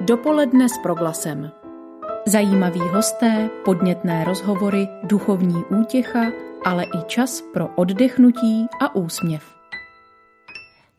Dopoledne 0.00 0.68
s 0.68 0.78
proglasem. 0.78 1.50
Zajímaví 2.26 2.80
hosté, 2.80 3.50
podnětné 3.64 4.24
rozhovory, 4.24 4.88
duchovní 5.02 5.64
útěcha, 5.80 6.20
ale 6.64 6.84
i 6.84 7.04
čas 7.06 7.42
pro 7.52 7.68
oddechnutí 7.76 8.66
a 8.80 8.94
úsměv. 8.94 9.42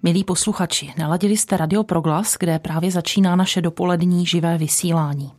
Milí 0.04 0.24
posluchači, 0.24 0.94
naladili 0.98 1.38
jste 1.38 1.58
Radio 1.58 1.84
Proglas, 1.84 2.36
kde 2.40 2.60
právě 2.60 2.92
začíná 2.92 3.36
naše 3.36 3.62
dopolední 3.62 4.26
živé 4.26 4.58
vysílání. 4.58 5.32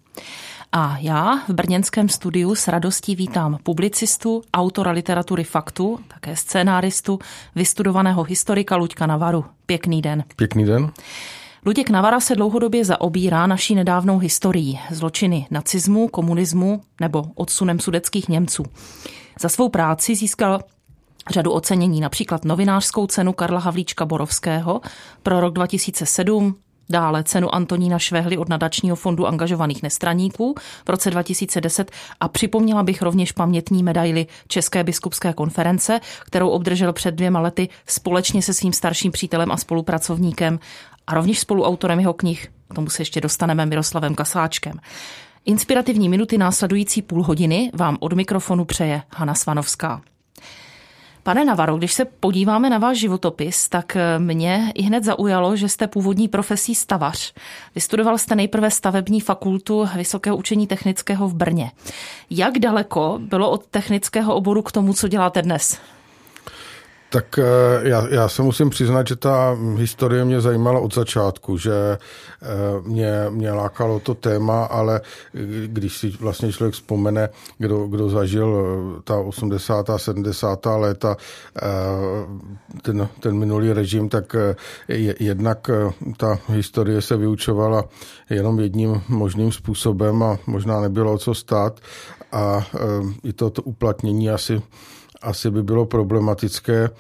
A 0.73 0.99
já 0.99 1.43
v 1.49 1.51
brněnském 1.51 2.09
studiu 2.09 2.55
s 2.55 2.69
radostí 2.69 3.17
vítám 3.17 3.59
publicistu, 3.63 4.43
autora 4.55 4.91
literatury 4.91 5.45
faktu, 5.45 5.99
také 6.09 6.37
scénáristu, 6.37 7.19
vystudovaného 7.55 8.23
historika 8.23 8.77
Luďka 8.77 9.07
Navaru. 9.07 9.45
Pěkný 9.67 10.03
den. 10.03 10.25
Pěkný 10.37 10.65
den. 10.65 10.93
Luděk 11.67 11.91
Navara 11.91 12.21
se 12.21 12.35
dlouhodobě 12.35 12.85
zaobírá 12.85 13.47
naší 13.47 13.75
nedávnou 13.75 14.19
historií, 14.19 14.81
zločiny 14.91 15.47
nacismu, 15.51 16.09
komunismu 16.09 16.81
nebo 17.01 17.25
odsunem 17.35 17.81
sudeckých 17.81 18.29
Němců. 18.29 18.65
Za 19.41 19.49
svou 19.49 19.69
práci 19.69 20.15
získal 20.15 20.61
řadu 21.31 21.53
ocenění, 21.53 22.01
například 22.01 22.45
novinářskou 22.45 23.07
cenu 23.07 23.33
Karla 23.33 23.61
Havlíčka 23.61 24.07
Borovského 24.07 24.81
pro 25.23 25.41
rok 25.41 25.55
2007, 25.55 26.57
dále 26.89 27.25
cenu 27.25 27.55
Antonína 27.55 27.99
Švehly 27.99 28.39
od 28.39 28.49
nadačního 28.49 28.97
fondu 28.97 29.27
angažovaných 29.27 29.83
nestraníků 29.83 30.55
v 30.87 30.89
roce 30.89 31.11
2010 31.11 31.91
a 32.21 32.29
připomněla 32.29 32.83
bych 32.83 33.03
rovněž 33.03 33.33
pamětní 33.33 33.83
medaily 33.83 34.27
České 34.49 34.85
biskupské 34.85 35.33
konference, 35.33 36.01
kterou 36.25 36.49
obdržel 36.49 36.93
před 36.93 37.15
dvěma 37.15 37.41
lety 37.41 37.69
společně 37.87 38.43
se 38.43 38.55
svým 38.55 38.73
starším 38.73 39.13
přítelem 39.13 39.53
a 39.53 39.57
spolupracovníkem 39.57 40.59
a 41.07 41.15
rovněž 41.15 41.39
spoluautorem 41.39 42.01
jeho 42.01 42.13
knih, 42.13 42.49
k 42.71 42.75
tomu 42.75 42.91
se 42.91 43.03
ještě 43.03 43.21
dostaneme 43.21 43.67
Miroslavem 43.67 44.15
Kasáčkem. 44.15 44.81
Inspirativní 45.45 46.09
minuty 46.09 46.39
následující 46.39 47.03
půl 47.03 47.23
hodiny 47.23 47.71
vám 47.75 47.97
od 48.01 48.13
mikrofonu 48.13 48.65
přeje 48.65 49.03
Hana 49.17 49.35
Svanovská. 49.35 50.03
Pane 51.25 51.45
Navaro, 51.45 51.77
když 51.77 51.93
se 51.93 52.05
podíváme 52.05 52.71
na 52.71 52.79
váš 52.79 52.99
životopis, 52.99 53.69
tak 53.69 53.97
mě 54.19 54.73
i 54.75 54.83
hned 54.83 55.05
zaujalo, 55.05 55.57
že 55.57 55.69
jste 55.69 55.87
původní 55.87 56.29
profesí 56.29 56.75
stavař. 56.75 57.33
Vystudoval 57.75 58.19
jste 58.19 58.35
nejprve 58.35 58.71
stavební 58.71 59.21
fakultu 59.21 59.89
Vysokého 59.97 60.37
učení 60.37 60.67
technického 60.67 61.29
v 61.29 61.35
Brně. 61.35 61.71
Jak 62.31 62.59
daleko 62.59 63.19
bylo 63.23 63.51
od 63.51 63.67
technického 63.67 64.35
oboru 64.35 64.63
k 64.63 64.73
tomu, 64.73 64.95
co 64.95 65.09
děláte 65.09 65.43
dnes? 65.43 65.79
Tak 67.13 67.39
eh, 67.39 67.45
já, 67.89 68.09
já 68.09 68.29
se 68.29 68.43
musím 68.43 68.71
přiznat, 68.71 69.07
že 69.07 69.17
ta 69.17 69.57
historie 69.77 70.25
mě 70.25 70.41
zajímala 70.41 70.81
od 70.81 70.95
začátku, 70.95 71.59
že 71.59 71.73
eh, 71.73 72.47
mě, 72.87 73.13
mě 73.31 73.53
lákalo 73.53 74.01
to 74.01 74.15
téma, 74.15 74.65
ale 74.65 75.01
když 75.67 75.97
si 75.97 76.11
vlastně 76.11 76.53
člověk 76.53 76.75
vzpomene, 76.75 77.29
kdo, 77.59 77.87
kdo 77.87 78.09
zažil 78.09 78.67
eh, 78.99 79.03
ta 79.05 79.19
80. 79.19 79.91
a 79.91 79.99
70. 79.99 80.67
léta, 80.67 81.17
ten, 82.83 83.09
ten 83.21 83.39
minulý 83.39 83.73
režim, 83.73 84.09
tak 84.09 84.37
jednak 85.21 85.71
ta 86.17 86.39
historie 86.49 87.03
se 87.03 87.17
vyučovala 87.17 87.85
jenom 88.31 88.61
jedním 88.61 89.03
možným 89.09 89.53
způsobem 89.53 90.23
a 90.23 90.39
možná 90.47 90.81
nebylo 90.81 91.19
co 91.19 91.35
stát 91.35 91.81
a 92.33 92.67
i 93.25 93.33
to, 93.33 93.51
to 93.51 93.63
uplatnění 93.63 94.31
asi 94.31 94.63
asi 95.23 95.51
by 95.51 95.63
bylo 95.63 95.87
problematické. 95.87 96.91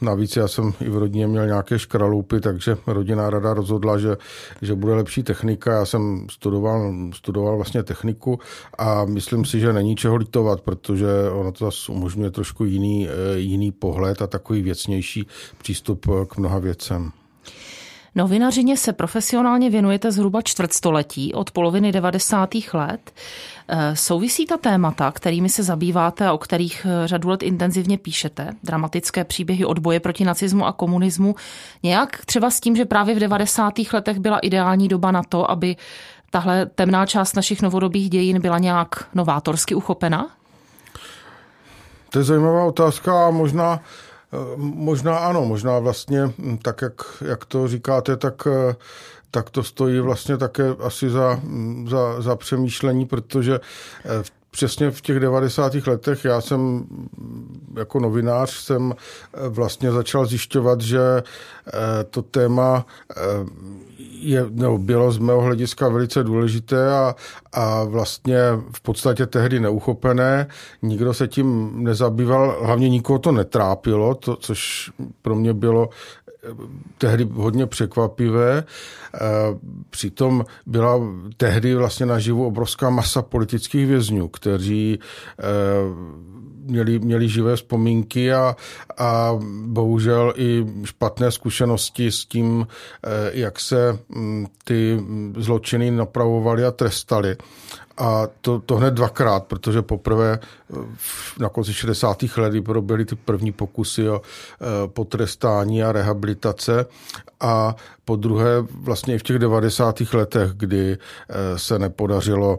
Navíc 0.00 0.36
já 0.36 0.48
jsem 0.48 0.72
i 0.80 0.88
v 0.88 0.98
rodině 0.98 1.26
měl 1.26 1.46
nějaké 1.46 1.78
škraloupy, 1.78 2.40
takže 2.40 2.76
rodinná 2.86 3.30
rada 3.30 3.54
rozhodla, 3.54 3.98
že, 3.98 4.16
že 4.62 4.74
bude 4.74 4.94
lepší 4.94 5.22
technika. 5.22 5.72
Já 5.72 5.84
jsem 5.84 6.26
studoval, 6.30 6.92
studoval 7.14 7.56
vlastně 7.56 7.82
techniku 7.82 8.38
a 8.78 9.04
myslím 9.04 9.44
si, 9.44 9.60
že 9.60 9.72
není 9.72 9.96
čeho 9.96 10.16
litovat, 10.16 10.60
protože 10.60 11.06
ono 11.32 11.52
to 11.52 11.64
zase 11.64 11.92
umožňuje 11.92 12.30
trošku 12.30 12.64
jiný, 12.64 13.08
eh, 13.08 13.38
jiný 13.38 13.72
pohled 13.72 14.22
a 14.22 14.26
takový 14.26 14.62
věcnější 14.62 15.26
přístup 15.58 16.06
k 16.28 16.36
mnoha 16.36 16.58
věcem. 16.58 17.12
Novinařině 18.16 18.76
se 18.76 18.92
profesionálně 18.92 19.70
věnujete 19.70 20.12
zhruba 20.12 20.42
čtvrtstoletí 20.42 21.34
od 21.34 21.50
poloviny 21.50 21.92
90. 21.92 22.50
let. 22.72 23.12
Eh, 23.68 23.96
souvisí 23.96 24.46
ta 24.46 24.56
témata, 24.56 25.10
kterými 25.10 25.48
se 25.48 25.62
zabýváte 25.62 26.26
a 26.26 26.32
o 26.32 26.38
kterých 26.38 26.86
eh, 26.86 27.08
řadu 27.08 27.28
let 27.28 27.42
intenzivně 27.42 27.98
píšete, 27.98 28.50
dramatické 28.64 29.24
příběhy 29.24 29.64
odboje 29.64 30.00
proti 30.00 30.24
nacismu 30.24 30.66
a 30.66 30.72
komunismu, 30.72 31.34
nějak 31.82 32.24
třeba 32.26 32.50
s 32.50 32.60
tím, 32.60 32.76
že 32.76 32.84
právě 32.84 33.14
v 33.14 33.18
90. 33.18 33.74
letech 33.92 34.18
byla 34.18 34.38
ideální 34.38 34.88
doba 34.88 35.10
na 35.10 35.22
to, 35.22 35.50
aby 35.50 35.76
tahle 36.30 36.66
temná 36.66 37.06
část 37.06 37.36
našich 37.36 37.62
novodobých 37.62 38.10
dějin 38.10 38.40
byla 38.40 38.58
nějak 38.58 39.08
novátorsky 39.14 39.74
uchopena? 39.74 40.26
To 42.10 42.18
je 42.18 42.24
zajímavá 42.24 42.64
otázka 42.64 43.26
a 43.26 43.30
možná 43.30 43.80
možná 44.56 45.18
ano, 45.18 45.44
možná 45.44 45.78
vlastně 45.78 46.26
hm, 46.38 46.58
tak, 46.62 46.82
jak, 46.82 47.22
jak 47.24 47.44
to 47.44 47.68
říkáte, 47.68 48.16
tak, 48.16 48.34
eh, 48.46 48.76
tak 49.30 49.50
to 49.50 49.62
stojí 49.62 50.00
vlastně 50.00 50.36
také 50.36 50.64
asi 50.80 51.10
za, 51.10 51.40
hm, 51.42 51.88
za, 51.90 52.22
za 52.22 52.36
přemýšlení, 52.36 53.06
protože 53.06 53.60
eh, 54.04 54.22
v 54.22 54.30
přesně 54.56 54.90
v 54.90 55.00
těch 55.00 55.20
90. 55.20 55.74
letech 55.86 56.24
já 56.24 56.40
jsem 56.40 56.86
jako 57.76 58.00
novinář 58.00 58.50
jsem 58.50 58.94
vlastně 59.48 59.92
začal 59.92 60.26
zjišťovat, 60.26 60.80
že 60.80 61.22
to 62.10 62.22
téma 62.22 62.86
je, 64.20 64.46
no, 64.50 64.78
bylo 64.78 65.12
z 65.12 65.18
mého 65.18 65.40
hlediska 65.40 65.88
velice 65.88 66.24
důležité 66.24 66.92
a, 66.92 67.14
a 67.52 67.84
vlastně 67.84 68.38
v 68.72 68.80
podstatě 68.80 69.26
tehdy 69.26 69.60
neuchopené. 69.60 70.46
Nikdo 70.82 71.14
se 71.14 71.28
tím 71.28 71.72
nezabýval, 71.84 72.58
hlavně 72.62 72.88
nikoho 72.88 73.18
to 73.18 73.32
netrápilo, 73.32 74.14
to, 74.14 74.36
což 74.36 74.90
pro 75.22 75.34
mě 75.34 75.54
bylo 75.54 75.88
eh, 76.25 76.25
tehdy 76.98 77.28
hodně 77.32 77.66
překvapivé. 77.66 78.64
Eh, 79.14 79.18
přitom 79.90 80.44
byla 80.66 81.00
tehdy 81.36 81.74
vlastně 81.74 82.06
naživu 82.06 82.46
obrovská 82.46 82.90
masa 82.90 83.22
politických 83.22 83.86
vězňů, 83.86 84.28
kteří 84.28 84.98
eh, 85.38 85.44
měli, 86.66 86.98
měli 86.98 87.28
živé 87.28 87.56
vzpomínky 87.56 88.32
a, 88.32 88.56
a 88.98 89.38
bohužel 89.66 90.32
i 90.36 90.66
špatné 90.84 91.30
zkušenosti 91.30 92.10
s 92.10 92.24
tím, 92.24 92.66
eh, 92.66 93.30
jak 93.32 93.60
se 93.60 93.98
ty 94.64 95.04
zločiny 95.36 95.90
napravovaly 95.90 96.64
a 96.64 96.70
trestaly. 96.70 97.36
A 97.96 98.28
to, 98.40 98.58
to 98.58 98.76
hned 98.76 98.94
dvakrát, 98.94 99.44
protože 99.44 99.82
poprvé 99.82 100.38
eh, 100.38 100.76
na 101.38 101.48
konci 101.48 101.74
60. 101.74 102.22
let 102.36 102.64
proběhly 102.64 103.04
ty 103.04 103.16
první 103.16 103.52
pokusy 103.52 104.08
o 104.08 104.20
eh, 104.20 104.88
potrestání 104.88 105.82
a 105.82 105.92
rehabilitace 105.92 106.86
a 107.40 107.76
po 108.04 108.16
druhé 108.16 108.60
vlastně 108.60 109.14
i 109.14 109.18
v 109.18 109.22
těch 109.22 109.38
90. 109.38 110.00
letech, 110.12 110.50
kdy 110.50 110.92
eh, 110.92 111.58
se 111.58 111.78
nepodařilo, 111.78 112.58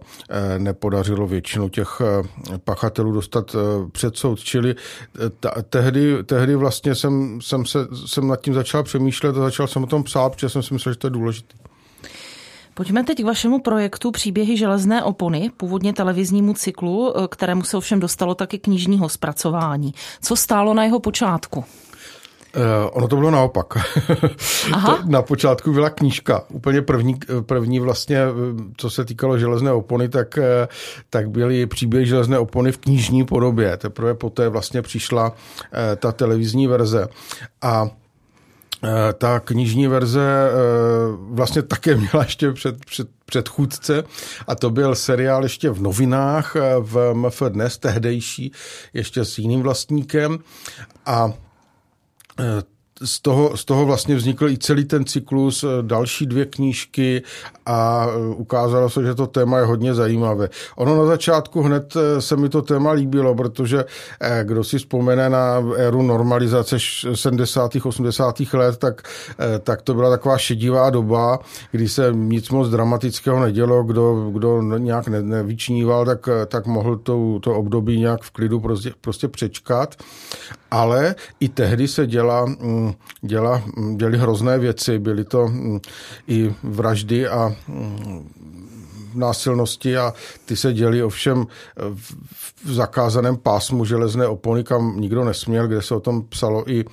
nepodařilo 0.57 1.27
většinu 1.27 1.69
těch 1.69 2.01
pachatelů 2.63 3.11
dostat 3.11 3.55
před 3.91 4.17
soud. 4.17 4.39
Čili 4.39 4.75
ta, 5.39 5.53
tehdy, 5.69 6.23
tehdy 6.23 6.55
vlastně 6.55 6.95
jsem, 6.95 7.41
jsem, 7.41 7.65
se, 7.65 7.79
jsem 8.05 8.27
nad 8.27 8.41
tím 8.41 8.53
začal 8.53 8.83
přemýšlet 8.83 9.37
a 9.37 9.39
začal 9.39 9.67
jsem 9.67 9.83
o 9.83 9.87
tom 9.87 10.03
psát, 10.03 10.29
protože 10.29 10.49
jsem 10.49 10.63
si 10.63 10.73
myslel, 10.73 10.93
že 10.93 10.99
to 10.99 11.07
je 11.07 11.11
důležité. 11.11 11.66
Pojďme 12.77 13.03
teď 13.03 13.21
k 13.21 13.25
vašemu 13.25 13.59
projektu 13.59 14.11
Příběhy 14.11 14.57
železné 14.57 15.03
opony, 15.03 15.51
původně 15.57 15.93
televiznímu 15.93 16.53
cyklu, 16.53 17.13
eh, 17.17 17.27
kterému 17.27 17.63
se 17.63 17.77
ovšem 17.77 17.99
dostalo 17.99 18.35
taky 18.35 18.59
knižního 18.59 19.09
zpracování. 19.09 19.93
Co 20.21 20.35
stálo 20.35 20.73
na 20.73 20.83
jeho 20.83 20.99
počátku? 20.99 21.59
Uh, 21.59 22.63
ono 22.91 23.07
to 23.07 23.15
bylo 23.15 23.31
naopak. 23.31 23.65
Aha. 24.73 24.97
to 24.97 25.03
na 25.05 25.21
počátku 25.21 25.73
byla 25.73 25.89
knížka. 25.89 26.43
Úplně 26.49 26.81
první, 26.81 27.19
první 27.41 27.79
vlastně, 27.79 28.19
co 28.77 28.89
se 28.89 29.05
týkalo 29.05 29.37
železné 29.37 29.71
opony, 29.71 30.09
tak, 30.09 30.39
tak 31.09 31.29
byly 31.29 31.65
příběhy 31.65 32.05
železné 32.05 32.39
opony 32.39 32.71
v 32.71 32.77
knižní 32.77 33.25
podobě. 33.25 33.77
Teprve 33.77 34.13
poté 34.13 34.49
vlastně 34.49 34.81
přišla 34.81 35.35
ta 35.97 36.11
televizní 36.11 36.67
verze. 36.67 37.07
A 37.61 37.87
Eh, 37.87 38.06
ta 39.17 39.39
knižní 39.39 39.87
verze 39.87 40.21
eh, 40.21 40.53
vlastně 41.29 41.61
také 41.61 41.95
měla 41.95 42.23
ještě 42.23 42.51
před, 42.51 42.85
před, 42.85 43.07
předchůdce 43.25 44.03
a 44.47 44.55
to 44.55 44.69
byl 44.69 44.95
seriál 44.95 45.43
ještě 45.43 45.69
v 45.69 45.81
novinách 45.81 46.55
eh, 46.55 46.75
v 46.79 47.13
MF 47.13 47.41
Dnes, 47.49 47.77
tehdejší, 47.77 48.51
ještě 48.93 49.25
s 49.25 49.37
jiným 49.37 49.61
vlastníkem. 49.61 50.39
A 51.05 51.33
z 53.03 53.19
toho, 53.19 53.57
z 53.57 53.65
toho 53.65 53.85
vlastně 53.85 54.15
vznikl 54.15 54.49
i 54.49 54.57
celý 54.57 54.85
ten 54.85 55.05
cyklus, 55.05 55.63
eh, 55.63 55.67
další 55.81 56.25
dvě 56.25 56.45
knížky 56.45 57.21
a 57.65 58.07
eh, 58.09 58.35
ukázalo 58.35 58.89
se, 58.89 59.03
že 59.03 59.15
to 59.15 59.27
téma 59.27 59.59
je 59.59 59.65
hodně 59.65 59.93
zajímavé. 59.93 60.49
Ono 60.75 60.97
na 60.97 61.05
začátku 61.05 61.61
hned 61.61 61.93
eh, 61.95 62.21
se 62.21 62.35
mi 62.35 62.49
to 62.49 62.61
téma 62.61 62.91
líbilo, 62.91 63.35
protože 63.35 63.85
kdo 64.43 64.63
si 64.63 64.77
vzpomene 64.77 65.29
na 65.29 65.63
éru 65.75 66.01
normalizace 66.01 66.77
70. 67.13 67.71
80. 67.85 68.35
let, 68.53 68.77
tak, 68.77 69.01
tak 69.63 69.81
to 69.81 69.93
byla 69.93 70.09
taková 70.09 70.37
šedivá 70.37 70.89
doba, 70.89 71.39
kdy 71.71 71.89
se 71.89 72.09
nic 72.13 72.49
moc 72.49 72.69
dramatického 72.69 73.39
nedělo, 73.39 73.83
kdo, 73.83 74.29
kdo 74.31 74.61
nějak 74.61 75.07
ne, 75.07 75.21
nevyčníval, 75.21 76.05
tak, 76.05 76.29
tak 76.47 76.65
mohl 76.65 76.97
to, 76.97 77.39
to 77.39 77.55
období 77.55 77.99
nějak 77.99 78.21
v 78.21 78.31
klidu 78.31 78.59
prostě, 78.59 78.91
prostě 79.01 79.27
přečkat. 79.27 79.95
Ale 80.71 81.15
i 81.39 81.49
tehdy 81.49 81.87
se 81.87 82.07
děla 82.07 82.45
mm, 82.45 82.86
děla, 83.21 83.63
děli 83.95 84.17
hrozné 84.17 84.59
věci, 84.59 84.99
byly 84.99 85.23
to 85.23 85.47
mm, 85.47 85.79
i 86.27 86.55
vraždy 86.63 87.27
a 87.27 87.55
mm, 87.67 88.29
násilnosti 89.13 89.97
a 89.97 90.13
ty 90.45 90.55
se 90.55 90.73
děli 90.73 91.03
ovšem 91.03 91.47
v 92.65 92.73
zakázaném 92.73 93.37
pásmu 93.37 93.85
železné 93.85 94.27
opony, 94.27 94.63
kam 94.63 94.99
nikdo 94.99 95.25
nesměl, 95.25 95.67
kde 95.67 95.81
se 95.81 95.95
o 95.95 95.99
tom 95.99 96.23
psalo 96.23 96.69
i 96.71 96.79
e, 96.79 96.85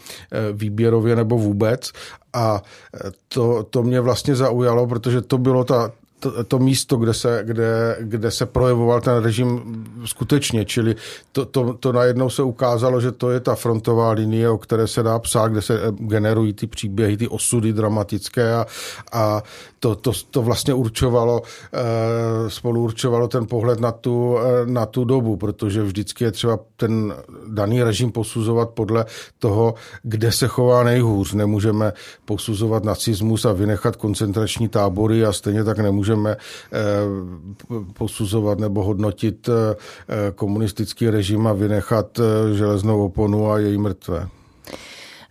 výběrově 0.53 1.17
nebo 1.17 1.39
vůbec. 1.39 1.93
A 2.33 2.63
e, 2.95 3.11
to, 3.29 3.63
to 3.71 3.83
mě 3.83 4.01
vlastně 4.01 4.37
zaujalo, 4.37 4.87
protože 4.87 5.21
to 5.21 5.39
bylo 5.39 5.65
ta, 5.65 5.93
to, 6.25 6.45
to 6.45 6.59
místo, 6.59 6.97
kde 6.97 7.15
se, 7.15 7.41
kde, 7.43 7.97
kde 8.01 8.31
se 8.31 8.47
projevoval 8.47 9.01
ten 9.01 9.23
režim 9.23 9.63
skutečně, 10.05 10.65
čili 10.65 10.97
to, 11.33 11.45
to, 11.45 11.75
to 11.75 11.93
najednou 11.93 12.31
se 12.31 12.43
ukázalo, 12.43 13.01
že 13.01 13.13
to 13.13 13.31
je 13.31 13.41
ta 13.41 13.55
frontová 13.55 14.11
linie, 14.11 14.49
o 14.49 14.59
které 14.59 14.87
se 14.87 15.03
dá 15.03 15.19
psát, 15.19 15.49
kde 15.49 15.63
se 15.63 15.81
generují 15.91 16.53
ty 16.53 16.67
příběhy, 16.67 17.17
ty 17.17 17.29
osudy 17.29 17.73
dramatické 17.73 18.55
a, 18.55 18.67
a 19.13 19.43
to, 19.85 19.95
to, 19.95 20.13
to 20.31 20.43
vlastně 20.43 20.75
určovalo, 20.75 21.43
eh, 21.73 22.51
spolu 22.51 22.83
určovalo 22.83 23.29
ten 23.29 23.47
pohled 23.47 23.81
na 23.81 23.93
tu, 23.93 24.39
eh, 24.39 24.67
na 24.67 24.87
tu 24.87 25.05
dobu, 25.05 25.37
protože 25.37 25.83
vždycky 25.83 26.25
je 26.25 26.33
třeba 26.33 26.59
ten 26.77 27.15
daný 27.49 27.83
režim 27.83 28.13
posuzovat 28.13 28.71
podle 28.71 29.05
toho, 29.39 29.75
kde 30.03 30.33
se 30.33 30.49
chová 30.49 30.83
nejhůř. 30.83 31.33
Nemůžeme 31.33 31.93
posuzovat 32.25 32.85
nacismus 32.85 33.45
a 33.45 33.53
vynechat 33.53 33.97
koncentrační 33.97 34.69
tábory 34.69 35.25
a 35.25 35.33
stejně 35.33 35.65
tak 35.65 35.79
nemůžeme 35.79 36.31
eh, 36.33 36.81
posuzovat 37.93 38.59
nebo 38.59 38.85
hodnotit 38.85 39.49
komunistický 40.35 41.11
režim 41.11 41.47
a 41.47 41.53
vynechat 41.53 42.21
železnou 42.55 43.05
oponu 43.05 43.51
a 43.51 43.59
její 43.59 43.79
mrtvé. 43.79 44.29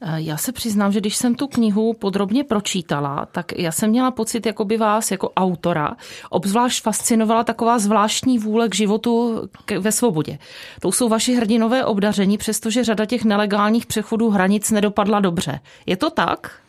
Eh, 0.06 0.22
já 0.22 0.38
se 0.38 0.52
přiznám, 0.52 0.92
že 0.92 1.00
když 1.00 1.16
jsem 1.16 1.36
tu 1.36 1.48
knihu 1.48 1.94
podrobně 1.94 2.44
pročítala, 2.44 3.28
tak 3.32 3.52
já 3.58 3.72
jsem 3.72 3.90
měla 3.90 4.12
pocit, 4.12 4.46
jako 4.46 4.66
by 4.66 4.78
vás 4.78 5.12
jako 5.12 5.30
autora 5.30 5.96
obzvlášť 6.30 6.84
fascinovala 6.84 7.44
taková 7.44 7.80
zvláštní 7.80 8.40
vůle 8.40 8.70
k 8.70 8.76
životu 8.76 9.42
ve 9.80 9.92
svobodě. 9.92 10.40
To 10.82 10.92
jsou 10.92 11.10
vaši 11.10 11.36
hrdinové 11.36 11.86
obdaření, 11.86 12.38
přestože 12.38 12.84
řada 12.84 13.06
těch 13.06 13.24
nelegálních 13.24 13.86
přechodů 13.86 14.30
hranic 14.30 14.72
nedopadla 14.72 15.20
dobře. 15.20 15.60
Je 15.86 15.98
to 15.98 16.10
tak? 16.10 16.62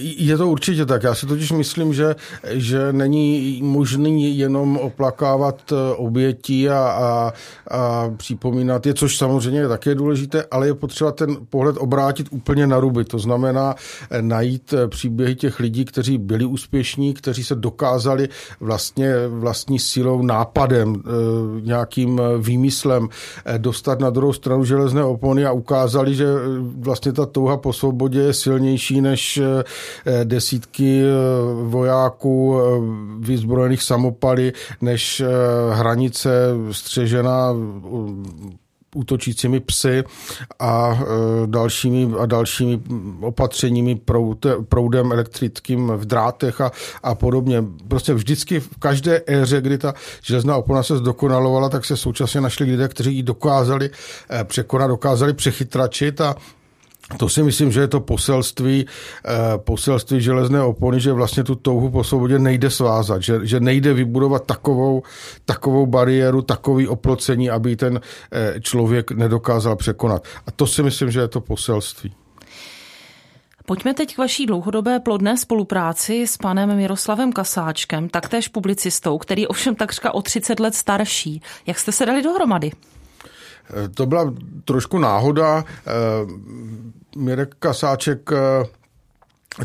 Je 0.00 0.36
to 0.36 0.48
určitě 0.48 0.86
tak. 0.86 1.02
Já 1.02 1.14
si 1.14 1.26
totiž 1.26 1.52
myslím, 1.52 1.94
že, 1.94 2.16
že 2.50 2.92
není 2.92 3.60
možný 3.62 4.38
jenom 4.38 4.76
oplakávat 4.76 5.72
eh, 5.72 5.94
obětí 5.96 6.68
a, 6.68 6.78
a, 6.78 7.32
a 7.70 8.10
připomínat 8.16 8.86
je, 8.86 8.94
což 8.94 9.16
samozřejmě 9.16 9.60
je 9.60 9.68
také 9.68 9.94
důležité, 9.94 10.44
ale 10.50 10.66
je 10.66 10.74
potřeba 10.74 11.12
ten 11.12 11.36
pohled 11.50 11.76
obrátit 11.78 12.26
úplně 12.30 12.66
na 12.66 12.80
ruby. 12.80 13.04
To 13.04 13.18
znamená 13.18 13.74
eh, 14.10 14.22
najít 14.22 14.72
eh, 14.72 14.88
příběhy 14.88 15.34
těch 15.34 15.60
lidí, 15.60 15.84
kteří 15.84 16.18
byli 16.18 16.44
úspěšní, 16.44 17.14
kteří 17.14 17.44
se 17.44 17.54
dokázali 17.54 18.28
vlastně 18.60 19.12
vlastní 19.28 19.78
silou, 19.78 20.22
nápadem, 20.22 21.02
nějakým 21.60 22.20
výmyslem 22.38 23.08
dostat 23.58 24.00
na 24.00 24.10
druhou 24.10 24.32
stranu 24.32 24.64
železné 24.64 25.04
opony 25.04 25.46
a 25.46 25.52
ukázali, 25.52 26.14
že 26.14 26.26
vlastně 26.78 27.12
ta 27.12 27.26
touha 27.26 27.56
po 27.56 27.72
svobodě 27.72 28.20
je 28.20 28.32
silnější 28.32 29.00
než 29.00 29.40
desítky 30.24 31.02
eh, 31.02 31.06
vojáků 31.64 32.58
eh, 32.58 32.62
vyzbrojených 33.26 33.82
samopaly 33.82 34.52
než 34.80 35.22
hranice 35.72 36.30
střežená 36.70 37.54
útočícími 38.94 39.60
psy 39.60 40.04
a 40.58 40.98
dalšími, 41.46 42.14
a 42.18 42.26
dalšími 42.26 42.80
opatřeními 43.20 44.00
proudem 44.68 45.12
elektrickým 45.12 45.92
v 45.96 46.04
drátech 46.04 46.60
a, 46.60 46.72
a 47.02 47.14
podobně. 47.14 47.64
Prostě 47.88 48.14
vždycky 48.14 48.60
v 48.60 48.78
každé 48.78 49.22
éře, 49.26 49.60
kdy 49.60 49.78
ta 49.78 49.94
železná 50.22 50.56
opona 50.56 50.82
se 50.82 50.96
zdokonalovala, 50.96 51.68
tak 51.68 51.84
se 51.84 51.96
současně 51.96 52.40
našli 52.40 52.66
lidé, 52.66 52.88
kteří 52.88 53.16
ji 53.16 53.22
dokázali 53.22 53.90
překonat, 54.44 54.88
dokázali 54.88 55.32
přechytračit 55.32 56.20
a 56.20 56.34
to 57.16 57.28
si 57.28 57.42
myslím, 57.42 57.72
že 57.72 57.80
je 57.80 57.88
to 57.88 58.00
poselství, 58.00 58.86
eh, 58.86 59.30
poselství 59.56 60.20
železné 60.20 60.62
opony, 60.62 61.00
že 61.00 61.12
vlastně 61.12 61.44
tu 61.44 61.54
touhu 61.54 61.90
po 61.90 62.04
svobodě 62.04 62.38
nejde 62.38 62.70
svázat, 62.70 63.22
že, 63.22 63.46
že 63.46 63.60
nejde 63.60 63.94
vybudovat 63.94 64.46
takovou, 64.46 65.02
takovou 65.44 65.86
bariéru, 65.86 66.42
takový 66.42 66.88
oplocení, 66.88 67.50
aby 67.50 67.76
ten 67.76 68.00
eh, 68.32 68.60
člověk 68.60 69.10
nedokázal 69.10 69.76
překonat. 69.76 70.24
A 70.46 70.50
to 70.50 70.66
si 70.66 70.82
myslím, 70.82 71.10
že 71.10 71.20
je 71.20 71.28
to 71.28 71.40
poselství. 71.40 72.12
Pojďme 73.66 73.94
teď 73.94 74.14
k 74.14 74.18
vaší 74.18 74.46
dlouhodobé 74.46 75.00
plodné 75.00 75.36
spolupráci 75.36 76.26
s 76.26 76.36
panem 76.36 76.76
Miroslavem 76.76 77.32
Kasáčkem, 77.32 78.08
taktéž 78.08 78.48
publicistou, 78.48 79.18
který 79.18 79.46
ovšem 79.46 79.74
takřka 79.74 80.14
o 80.14 80.22
30 80.22 80.60
let 80.60 80.74
starší. 80.74 81.42
Jak 81.66 81.78
jste 81.78 81.92
se 81.92 82.06
dali 82.06 82.22
dohromady? 82.22 82.70
To 83.94 84.06
byla 84.06 84.34
trošku 84.64 84.98
náhoda. 84.98 85.64
Eh, 85.86 85.92
Mirek 87.16 87.54
Kasáček 87.58 88.30
eh, 88.32 88.64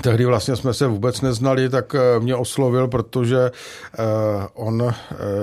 Tehdy 0.02 0.26
vlastně 0.26 0.56
jsme 0.56 0.74
se 0.74 0.88
vůbec 0.88 1.22
neznali, 1.22 1.70
tak 1.70 1.96
eh, 1.96 2.20
mě 2.20 2.36
oslovil, 2.36 2.88
protože 2.88 3.52
on 4.54 4.94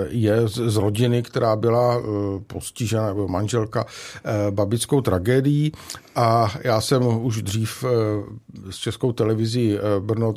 je 0.09 0.49
z 0.49 0.77
rodiny, 0.77 1.23
která 1.23 1.57
byla 1.57 2.03
postižena, 2.47 3.07
nebo 3.07 3.29
manželka 3.29 3.87
babickou 4.51 5.01
tragédií 5.01 5.73
a 6.17 6.53
já 6.65 6.81
jsem 6.81 7.25
už 7.25 7.43
dřív 7.43 7.85
s 8.71 8.77
českou 8.77 9.13
televizí 9.13 9.79
Brno 10.01 10.35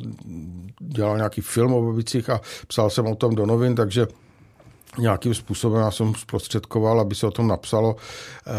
dělal 0.80 1.16
nějaký 1.16 1.40
film 1.40 1.72
o 1.72 1.82
babicích 1.82 2.30
a 2.30 2.40
psal 2.66 2.90
jsem 2.90 3.06
o 3.06 3.14
tom 3.14 3.34
do 3.34 3.46
novin, 3.46 3.74
takže 3.74 4.06
nějakým 4.98 5.34
způsobem 5.34 5.80
já 5.80 5.90
jsem 5.90 6.14
zprostředkoval, 6.14 7.00
aby 7.00 7.14
se 7.14 7.26
o 7.26 7.30
tom 7.30 7.48
napsalo 7.48 7.96
eh, 7.96 8.50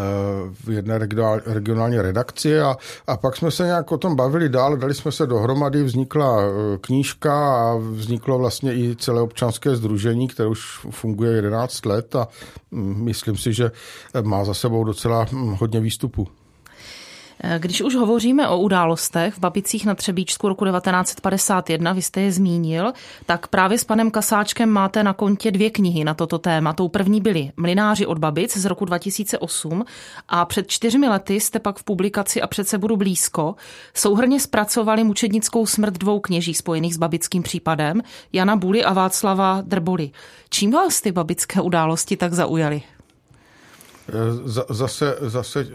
v 0.64 0.70
jedné 0.70 0.98
regionální 1.46 1.98
redakci 1.98 2.60
a, 2.60 2.76
a 3.06 3.16
pak 3.16 3.36
jsme 3.36 3.50
se 3.50 3.64
nějak 3.64 3.92
o 3.92 3.98
tom 3.98 4.16
bavili 4.16 4.48
dál, 4.48 4.76
dali 4.76 4.94
jsme 4.94 5.12
se 5.12 5.26
dohromady, 5.26 5.82
vznikla 5.82 6.42
eh, 6.42 6.78
knížka 6.80 7.54
a 7.54 7.76
vzniklo 7.76 8.38
vlastně 8.38 8.74
i 8.74 8.96
celé 8.96 9.20
občanské 9.20 9.76
združení, 9.76 10.28
které 10.28 10.48
už 10.48 10.86
funguje 10.90 11.32
11 11.32 11.86
let 11.86 12.16
a 12.16 12.28
mm, 12.70 13.04
myslím 13.04 13.36
si, 13.36 13.52
že 13.52 13.70
má 14.22 14.44
za 14.44 14.54
sebou 14.54 14.84
docela 14.84 15.26
hm, 15.32 15.56
hodně 15.60 15.80
výstupů. 15.80 16.28
Když 17.58 17.82
už 17.82 17.94
hovoříme 17.94 18.48
o 18.48 18.58
událostech 18.58 19.34
v 19.34 19.38
Babicích 19.38 19.86
na 19.86 19.94
Třebíčsku 19.94 20.48
roku 20.48 20.64
1951, 20.64 21.92
vy 21.92 22.02
jste 22.02 22.20
je 22.20 22.32
zmínil, 22.32 22.92
tak 23.26 23.46
právě 23.46 23.78
s 23.78 23.84
panem 23.84 24.10
Kasáčkem 24.10 24.68
máte 24.68 25.02
na 25.02 25.12
kontě 25.12 25.50
dvě 25.50 25.70
knihy 25.70 26.04
na 26.04 26.14
toto 26.14 26.38
téma. 26.38 26.72
Tou 26.72 26.88
první 26.88 27.20
byly 27.20 27.52
Mlináři 27.56 28.06
od 28.06 28.18
Babic 28.18 28.56
z 28.56 28.64
roku 28.64 28.84
2008 28.84 29.84
a 30.28 30.44
před 30.44 30.68
čtyřmi 30.68 31.08
lety 31.08 31.40
jste 31.40 31.58
pak 31.58 31.78
v 31.78 31.84
publikaci 31.84 32.42
A 32.42 32.46
přece 32.46 32.78
budu 32.78 32.96
blízko 32.96 33.54
souhrně 33.94 34.40
zpracovali 34.40 35.04
mučednickou 35.04 35.66
smrt 35.66 35.98
dvou 35.98 36.20
kněží 36.20 36.54
spojených 36.54 36.94
s 36.94 36.98
babickým 36.98 37.42
případem, 37.42 38.02
Jana 38.32 38.56
Buly 38.56 38.84
a 38.84 38.92
Václava 38.92 39.62
Drboli. 39.66 40.10
Čím 40.50 40.70
vás 40.70 41.00
ty 41.00 41.12
babické 41.12 41.60
události 41.60 42.16
tak 42.16 42.34
zaujaly? 42.34 42.82
Zase, 44.68 45.16
zase 45.20 45.66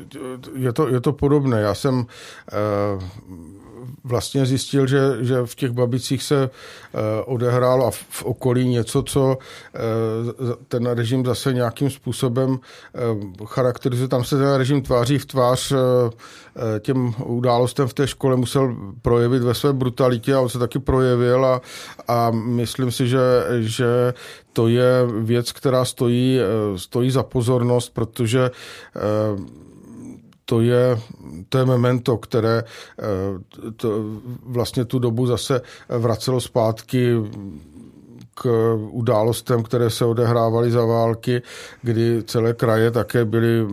je, 0.55 0.73
to, 0.73 0.87
je 0.87 1.01
to 1.01 1.13
podobné. 1.13 1.61
Já 1.61 1.73
jsem 1.73 2.05
eh, 2.51 2.55
vlastně 4.03 4.45
zjistil, 4.45 4.87
že, 4.87 4.99
že 5.19 5.35
v 5.45 5.55
těch 5.55 5.71
babicích 5.71 6.23
se 6.23 6.43
eh, 6.43 6.97
odehrálo 7.25 7.85
a 7.87 7.91
v 7.91 8.23
okolí 8.23 8.67
něco, 8.67 9.03
co 9.03 9.37
eh, 9.37 9.79
ten 10.67 10.85
režim 10.85 11.25
zase 11.25 11.53
nějakým 11.53 11.89
způsobem 11.89 12.59
charakterizuje. 13.45 14.07
Tam 14.07 14.23
se 14.23 14.37
ten 14.37 14.53
režim 14.53 14.81
tváří 14.81 15.17
v 15.17 15.25
tvář 15.25 15.73
těm 16.79 17.13
událostem 17.25 17.87
v 17.87 17.93
té 17.93 18.07
škole 18.07 18.35
musel 18.35 18.75
projevit 19.01 19.43
ve 19.43 19.53
své 19.53 19.73
brutalitě 19.73 20.35
a 20.35 20.41
on 20.41 20.49
se 20.49 20.59
taky 20.59 20.79
projevil 20.79 21.45
a, 21.45 21.61
a 22.07 22.31
myslím 22.31 22.91
si, 22.91 23.07
že, 23.07 23.19
že 23.59 24.13
to 24.53 24.67
je 24.67 25.07
věc, 25.19 25.51
která 25.51 25.85
stojí, 25.85 26.39
stojí 26.75 27.11
za 27.11 27.23
pozornost, 27.23 27.89
protože 27.89 28.51
to 30.45 30.61
je, 30.61 30.99
to 31.49 31.57
je 31.57 31.65
memento, 31.65 32.17
které 32.17 32.63
to, 33.75 34.03
vlastně 34.43 34.85
tu 34.85 34.99
dobu 34.99 35.25
zase 35.25 35.61
vracelo 35.89 36.41
zpátky 36.41 37.15
k 38.33 38.73
událostem, 38.91 39.63
které 39.63 39.89
se 39.89 40.05
odehrávaly 40.05 40.71
za 40.71 40.85
války, 40.85 41.41
kdy 41.81 42.23
celé 42.23 42.53
kraje 42.53 42.91
také 42.91 43.25
byly 43.25 43.67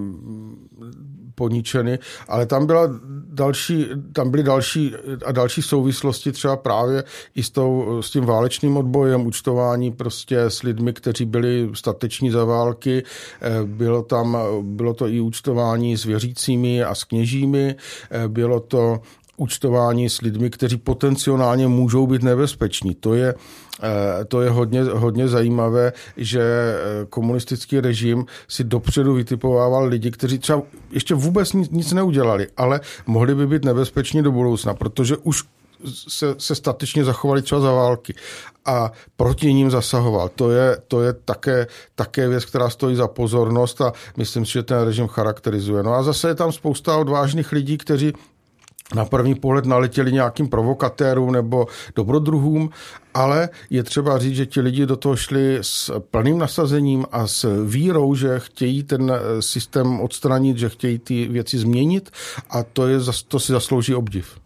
poničeny, 1.35 1.99
ale 2.29 2.47
tam 2.47 2.67
byla 2.67 2.89
další, 3.37 3.87
tam 4.13 4.31
byly 4.31 4.43
další 4.43 4.95
a 5.25 5.33
další 5.33 5.63
souvislosti 5.63 6.33
třeba 6.33 6.57
právě 6.57 7.05
i 7.35 7.43
s, 7.43 7.51
tou, 7.51 8.03
s 8.03 8.11
tím 8.11 8.25
válečným 8.25 8.77
odbojem, 8.77 9.27
účtování 9.27 9.93
prostě 9.93 10.41
s 10.41 10.63
lidmi, 10.63 10.93
kteří 10.93 11.25
byli 11.25 11.71
stateční 11.75 12.31
za 12.31 12.45
války. 12.45 13.03
Eh, 13.41 13.65
bylo 13.65 14.03
tam, 14.03 14.39
bylo 14.63 14.95
to 14.95 15.09
i 15.09 15.21
účtování 15.21 15.97
s 15.97 16.05
věřícími 16.05 16.83
a 16.83 16.95
s 16.95 17.05
kněžími, 17.05 17.77
eh, 18.11 18.29
bylo 18.29 18.61
to 18.61 19.01
účtování 19.37 20.11
s 20.11 20.21
lidmi, 20.21 20.51
kteří 20.51 20.77
potenciálně 20.77 21.67
můžou 21.67 22.07
být 22.07 22.23
nebezpeční. 22.23 22.95
To 22.95 23.15
je, 23.15 23.35
eh, 23.83 24.25
to 24.25 24.43
je 24.43 24.51
hodně, 24.51 24.83
hodně 24.83 25.29
zajímavé, 25.29 25.93
že 26.17 26.41
eh, 26.41 27.07
komunistický 27.11 27.81
režim 27.81 28.27
si 28.49 28.65
dopředu 28.65 29.15
vytipovával 29.15 29.85
lidi, 29.85 30.11
kteří 30.11 30.39
třeba 30.39 30.63
ještě 30.91 31.15
vůbec 31.15 31.53
nic, 31.53 31.71
nic 31.71 31.93
neudělali, 31.93 32.47
ale 32.57 32.81
mohli 33.07 33.35
by 33.35 33.47
být 33.47 33.65
nebezpeční 33.65 34.23
do 34.23 34.33
budoucna, 34.33 34.75
protože 34.75 35.17
už 35.17 35.43
se, 36.09 36.35
se 36.39 36.55
statečně 36.55 37.05
zachovali 37.05 37.43
třeba 37.43 37.61
za 37.61 37.73
války 37.73 38.15
a 38.65 38.93
proti 39.17 39.55
ním 39.55 39.71
zasahoval. 39.71 40.29
To 40.29 40.51
je, 40.51 40.77
to 40.89 41.03
je 41.03 41.13
také, 41.13 41.67
také 41.95 42.29
věc, 42.29 42.45
která 42.45 42.71
stojí 42.71 42.97
za 42.97 43.09
pozornost 43.09 43.81
a 43.81 43.93
myslím 44.17 44.47
si, 44.47 44.53
že 44.53 44.63
ten 44.63 44.83
režim 44.83 45.07
charakterizuje. 45.07 45.83
No 45.83 45.95
a 45.95 46.03
zase 46.03 46.29
je 46.29 46.35
tam 46.35 46.53
spousta 46.53 46.97
odvážných 46.97 47.53
lidí, 47.53 47.79
kteří 47.79 48.13
na 48.95 49.05
první 49.05 49.35
pohled 49.35 49.67
naletěli 49.67 50.13
nějakým 50.13 50.49
provokatérům 50.49 51.33
nebo 51.33 51.67
dobrodruhům, 51.97 52.71
ale 53.15 53.49
je 53.71 53.83
třeba 53.83 54.19
říct, 54.19 54.37
že 54.37 54.47
ti 54.47 54.61
lidi 54.61 54.87
do 54.87 54.97
toho 54.97 55.17
šli 55.17 55.59
s 55.61 56.01
plným 56.11 56.39
nasazením 56.39 57.07
a 57.13 57.27
s 57.27 57.65
vírou, 57.67 58.15
že 58.15 58.39
chtějí 58.39 58.83
ten 58.83 59.13
eh, 59.13 59.43
systém 59.43 60.01
odstranit, 60.01 60.59
že 60.59 60.69
chtějí 60.69 60.99
ty 60.99 61.29
věci 61.29 61.59
změnit 61.59 62.11
a 62.51 62.63
to, 62.63 62.89
je, 62.89 62.99
to 63.29 63.41
si 63.41 63.53
zaslouží 63.53 63.95
obdiv. 63.95 64.39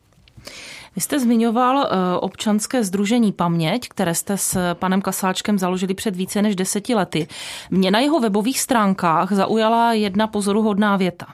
Vy 0.97 1.03
jste 1.03 1.21
zmiňoval 1.21 1.87
eh, 1.87 1.97
občanské 2.21 2.85
združení 2.85 3.33
Paměť, 3.33 3.89
které 3.89 4.15
jste 4.15 4.37
s 4.37 4.75
panem 4.75 5.03
Kasáčkem 5.03 5.59
založili 5.59 5.95
před 5.95 6.17
více 6.17 6.43
než 6.43 6.57
deseti 6.57 6.95
lety. 6.95 7.29
Mě 7.71 7.91
na 7.91 8.01
jeho 8.01 8.21
webových 8.21 8.61
stránkách 8.61 9.33
zaujala 9.33 9.93
jedna 9.93 10.27
pozoruhodná 10.27 10.97
věta. 10.97 11.27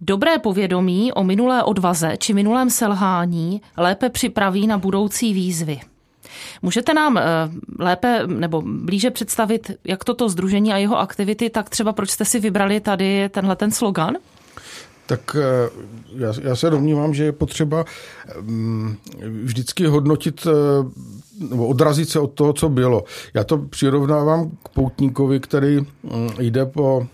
Dobré 0.00 0.38
povědomí 0.38 1.12
o 1.12 1.24
minulé 1.24 1.62
odvaze 1.62 2.16
či 2.18 2.34
minulém 2.34 2.70
selhání 2.70 3.62
lépe 3.76 4.08
připraví 4.08 4.66
na 4.66 4.78
budoucí 4.78 5.34
výzvy. 5.34 5.80
Můžete 6.62 6.94
nám 6.94 7.18
eh, 7.18 7.22
lépe 7.78 8.22
nebo 8.26 8.62
blíže 8.66 9.10
představit, 9.10 9.70
jak 9.84 10.04
toto 10.04 10.28
združení 10.28 10.72
a 10.72 10.76
jeho 10.76 10.98
aktivity, 10.98 11.50
tak 11.50 11.70
třeba 11.70 11.92
proč 11.92 12.10
jste 12.10 12.24
si 12.24 12.40
vybrali 12.40 12.80
tady 12.80 13.28
tenhle 13.28 13.56
ten 13.56 13.70
slogan? 13.70 14.14
Tak 15.06 15.36
eh, 15.40 15.70
já, 16.16 16.32
já 16.42 16.56
se 16.56 16.70
domnívám, 16.70 17.14
že 17.14 17.24
je 17.24 17.32
potřeba 17.32 17.84
mm, 18.40 18.96
vždycky 19.42 19.86
hodnotit 19.86 20.46
eh, 20.46 20.50
nebo 21.50 21.66
odrazit 21.66 22.08
se 22.08 22.20
od 22.20 22.32
toho, 22.32 22.52
co 22.52 22.68
bylo. 22.68 23.04
Já 23.34 23.44
to 23.44 23.58
přirovnávám 23.58 24.50
k 24.62 24.68
poutníkovi, 24.68 25.40
který 25.40 25.80
mm, 25.80 25.86
jde 26.38 26.66
po 26.66 27.06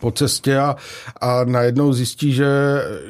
po 0.00 0.10
cestě 0.10 0.58
a, 0.58 0.76
a 1.20 1.44
najednou 1.44 1.92
zjistí, 1.92 2.32
že, 2.32 2.46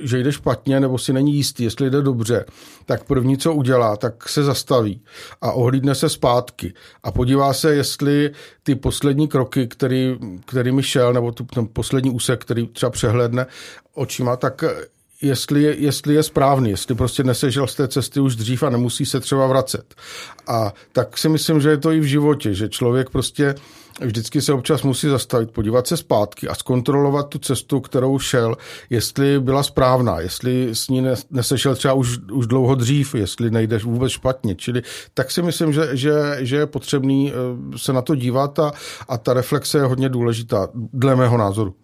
že 0.00 0.18
jde 0.18 0.32
špatně 0.32 0.80
nebo 0.80 0.98
si 0.98 1.12
není 1.12 1.34
jistý, 1.36 1.64
jestli 1.64 1.90
jde 1.90 2.02
dobře, 2.02 2.44
tak 2.86 3.04
první, 3.04 3.38
co 3.38 3.52
udělá, 3.54 3.96
tak 3.96 4.28
se 4.28 4.42
zastaví 4.42 5.02
a 5.40 5.52
ohlídne 5.52 5.94
se 5.94 6.08
zpátky 6.08 6.74
a 7.02 7.12
podívá 7.12 7.52
se, 7.52 7.74
jestli 7.74 8.30
ty 8.62 8.74
poslední 8.74 9.28
kroky, 9.28 9.66
který, 9.66 10.16
kterými 10.46 10.82
šel, 10.82 11.12
nebo 11.12 11.32
tu, 11.32 11.44
ten 11.44 11.68
poslední 11.72 12.10
úsek, 12.10 12.40
který 12.40 12.66
třeba 12.66 12.90
přehledne 12.90 13.46
očima, 13.94 14.36
tak 14.36 14.64
jestli 15.24 15.62
je, 15.62 15.76
jestli 15.78 16.14
je 16.14 16.22
správný, 16.22 16.70
jestli 16.70 16.94
prostě 16.94 17.24
nesežel 17.24 17.66
z 17.66 17.74
té 17.74 17.88
cesty 17.88 18.20
už 18.20 18.36
dřív 18.36 18.62
a 18.62 18.70
nemusí 18.70 19.06
se 19.06 19.20
třeba 19.20 19.46
vracet. 19.46 19.94
A 20.46 20.72
tak 20.92 21.18
si 21.18 21.28
myslím, 21.28 21.60
že 21.60 21.70
je 21.70 21.76
to 21.76 21.92
i 21.92 22.00
v 22.00 22.04
životě, 22.04 22.54
že 22.54 22.68
člověk 22.68 23.10
prostě 23.10 23.54
vždycky 24.00 24.42
se 24.42 24.52
občas 24.52 24.82
musí 24.82 25.08
zastavit, 25.08 25.50
podívat 25.50 25.86
se 25.86 25.96
zpátky 25.96 26.48
a 26.48 26.54
zkontrolovat 26.54 27.28
tu 27.28 27.38
cestu, 27.38 27.80
kterou 27.80 28.18
šel, 28.18 28.56
jestli 28.90 29.40
byla 29.40 29.62
správná, 29.62 30.20
jestli 30.20 30.68
s 30.72 30.88
ní 30.88 31.06
nesešel 31.30 31.74
třeba 31.74 31.94
už, 31.94 32.18
už 32.32 32.46
dlouho 32.46 32.74
dřív, 32.74 33.14
jestli 33.14 33.50
nejdeš 33.50 33.84
vůbec 33.84 34.12
špatně. 34.12 34.54
Čili 34.54 34.82
tak 35.14 35.30
si 35.30 35.42
myslím, 35.42 35.72
že, 35.72 35.96
že, 35.96 36.12
že 36.40 36.56
je 36.56 36.66
potřebný 36.66 37.32
eh, 37.32 37.78
se 37.78 37.92
na 37.92 38.02
to 38.02 38.14
dívat 38.14 38.58
a, 38.58 38.72
a 39.08 39.18
ta 39.18 39.32
reflexe 39.32 39.78
je 39.78 39.84
hodně 39.84 40.08
důležitá, 40.08 40.68
dle 40.74 41.16
mého 41.16 41.38
názoru. 41.38 41.74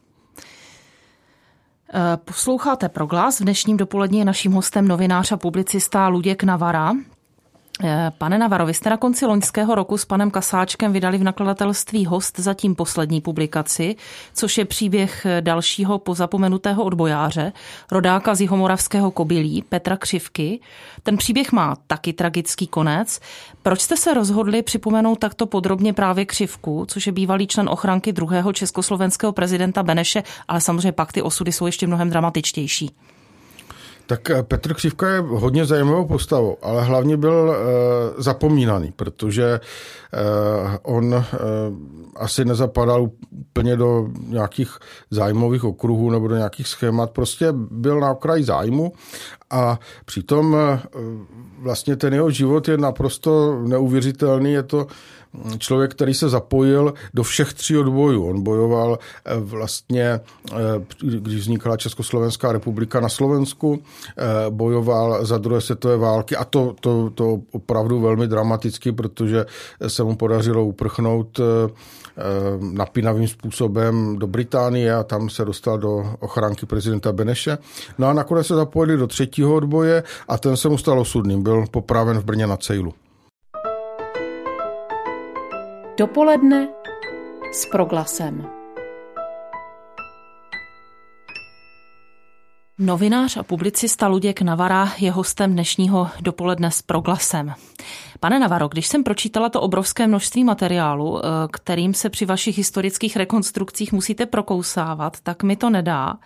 Eh, 1.95 2.17
posloucháte 2.17 2.89
Proglas. 2.89 3.41
V 3.41 3.45
dnešním 3.45 3.77
dopolední 3.77 4.19
je 4.19 4.25
naším 4.25 4.53
hostem 4.53 4.89
novinář 4.89 5.33
a 5.33 5.37
publicista 5.37 6.09
Luděk 6.09 6.43
Navara. 6.43 6.93
Eh, 7.85 8.13
pane 8.19 8.39
Navaro, 8.39 8.67
vy 8.67 8.75
jste 8.75 8.91
na 8.91 8.97
konci 8.97 9.27
loňského 9.27 9.75
roku 9.75 9.99
s 9.99 10.05
panem 10.05 10.31
Kasáčkem 10.31 10.93
vydali 10.93 11.19
v 11.19 11.25
nakladatelství 11.25 12.07
Host 12.07 12.39
zatím 12.39 12.75
poslední 12.75 13.21
publikaci, 13.21 13.97
což 14.35 14.59
je 14.59 14.65
příběh 14.65 15.27
dalšího 15.41 15.99
pozapomenutého 15.99 16.85
odbojáře, 16.85 17.53
rodáka 17.91 18.35
z 18.35 18.41
Jihomoravského 18.41 19.11
kobylí, 19.11 19.63
Petra 19.69 19.97
Křivky. 19.97 20.61
Ten 21.03 21.17
příběh 21.17 21.53
má 21.53 21.77
taky 21.87 22.13
tragický 22.13 22.67
konec. 22.67 23.21
Proč 23.63 23.81
jste 23.81 23.97
se 23.97 24.15
rozhodli 24.15 24.63
připomenout 24.63 25.19
takto 25.19 25.47
podrobně 25.47 25.93
právě 25.93 26.25
Křivku, 26.25 26.85
což 26.89 27.07
je 27.07 27.13
bývalý 27.13 27.47
člen 27.47 27.69
ochranky 27.69 28.13
druhého 28.13 28.53
československého 28.53 29.33
prezidenta 29.33 29.83
Beneše, 29.83 30.23
ale 30.49 30.61
samozřejmě 30.61 30.93
pak 30.93 31.13
ty 31.13 31.23
osudy 31.23 31.53
jsou 31.53 31.67
ještě 31.67 31.87
mnohem 31.87 32.11
dramatičtější? 32.11 32.91
Tak 34.11 34.31
eh, 34.31 34.43
Petr 34.43 34.75
Křivka 34.75 35.09
je 35.09 35.21
hodně 35.21 35.67
zajímavou 35.67 36.07
postavou, 36.07 36.57
ale 36.62 36.85
hlavně 36.85 37.17
byl 37.17 37.55
e, 37.55 38.23
zapomínaný, 38.23 38.93
protože 38.97 39.45
e, 39.45 39.61
on 40.83 41.14
e, 41.14 41.25
asi 42.17 42.45
nezapadal 42.45 43.11
úplně 43.31 43.76
do 43.76 44.09
nějakých 44.26 44.79
zájmových 45.11 45.64
okruhů 45.64 46.11
nebo 46.11 46.29
do 46.29 46.37
nějakých 46.37 46.69
schémat, 46.69 47.11
prostě 47.11 47.47
byl 47.52 48.00
na 48.00 48.11
okraji 48.11 48.45
zájmu 48.45 48.93
a 49.50 49.79
přitom 50.05 50.57
e, 50.57 50.81
vlastně 51.59 51.97
ten 51.97 52.14
jeho 52.14 52.31
život 52.31 52.69
je 52.69 52.79
naprosto 52.79 53.62
neuvěřitelný, 53.67 54.52
je 54.52 54.62
to 54.62 54.87
člověk, 55.59 55.91
který 55.91 56.15
se 56.15 56.29
zapojil 56.29 56.95
do 57.15 57.23
všech 57.23 57.55
tří 57.55 57.79
odbojů. 57.79 58.27
On 58.27 58.43
bojoval 58.43 58.99
eh, 59.25 59.37
vlastně, 59.41 60.21
eh, 60.53 60.57
když 61.03 61.41
vznikala 61.41 61.77
Československá 61.77 62.53
republika 62.53 63.01
na 63.01 63.09
Slovensku, 63.09 63.83
eh, 64.19 64.23
bojoval 64.51 65.25
za 65.25 65.39
druhé 65.39 65.61
světové 65.61 65.97
války 65.97 66.37
a 66.37 66.45
to, 66.45 66.75
to, 66.81 67.11
to 67.11 67.41
opravdu 67.53 68.01
velmi 68.01 68.27
dramaticky, 68.27 68.93
protože 68.93 69.47
se 69.87 70.03
mu 70.03 70.17
podařilo 70.17 70.65
uprchnout 70.65 71.41
napínavým 72.73 73.29
způsobem 73.29 74.19
do 74.19 74.27
Británie 74.27 74.95
a 74.95 75.03
tam 75.03 75.31
se 75.31 75.45
dostal 75.45 75.79
do 75.79 76.15
ochránky 76.21 76.67
prezidenta 76.67 77.13
Beneše. 77.13 77.59
No 77.99 78.07
a 78.07 78.13
nakonec 78.13 78.47
se 78.47 78.55
zapojili 78.55 78.97
do 78.97 79.07
třetího 79.07 79.55
odboje 79.55 80.03
a 80.29 80.39
ten 80.39 80.57
se 80.57 80.69
mu 80.69 80.79
stal 80.79 81.01
osudným. 81.01 81.43
Byl 81.43 81.65
popraven 81.71 82.19
v 82.19 82.25
Brně 82.25 82.47
na 82.47 82.57
Cejlu. 82.57 82.95
Dopoledne 86.00 86.69
s 87.52 87.66
proglasem. 87.66 88.47
Novinář 92.78 93.37
a 93.37 93.42
publicista 93.42 94.09
Luděk 94.09 94.42
Navara 94.42 94.92
je 94.99 95.11
hostem 95.11 95.52
dnešního 95.52 96.11
dopoledne 96.21 96.71
s 96.71 96.83
proglasem. 96.83 97.54
Pane 98.21 98.38
Navaro, 98.38 98.69
když 98.69 98.87
jsem 98.87 99.04
pročítala 99.04 99.49
to 99.49 99.61
obrovské 99.61 100.07
množství 100.07 100.45
materiálu, 100.45 101.19
eh, 101.19 101.28
kterým 101.52 101.95
se 101.95 102.11
při 102.11 102.25
vašich 102.25 102.57
historických 102.57 103.16
rekonstrukcích 103.16 103.92
musíte 103.92 104.26
prokousávat, 104.26 105.21
tak 105.21 105.42
mi 105.42 105.57
to 105.57 105.71
nedá. 105.71 106.19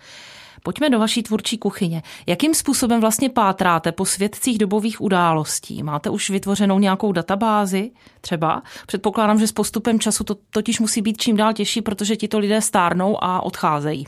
Pojďme 0.65 0.89
do 0.89 0.99
vaší 0.99 1.23
tvůrčí 1.23 1.57
kuchyně. 1.57 2.03
Jakým 2.27 2.53
způsobem 2.53 3.01
vlastně 3.01 3.29
pátráte 3.29 3.91
po 3.91 4.05
svědcích 4.05 4.57
dobových 4.57 5.01
událostí? 5.01 5.83
Máte 5.83 6.09
už 6.09 6.29
vytvořenou 6.29 6.79
nějakou 6.79 7.11
databázi 7.11 7.91
třeba? 8.21 8.63
Předpokládám, 8.87 9.39
že 9.39 9.47
s 9.47 9.51
postupem 9.51 9.99
času 9.99 10.23
to 10.23 10.35
totiž 10.49 10.79
musí 10.79 11.01
být 11.01 11.17
čím 11.17 11.37
dál 11.37 11.53
těžší, 11.53 11.81
protože 11.81 12.15
tito 12.15 12.39
lidé 12.39 12.61
stárnou 12.61 13.23
a 13.23 13.41
odcházejí. 13.41 14.07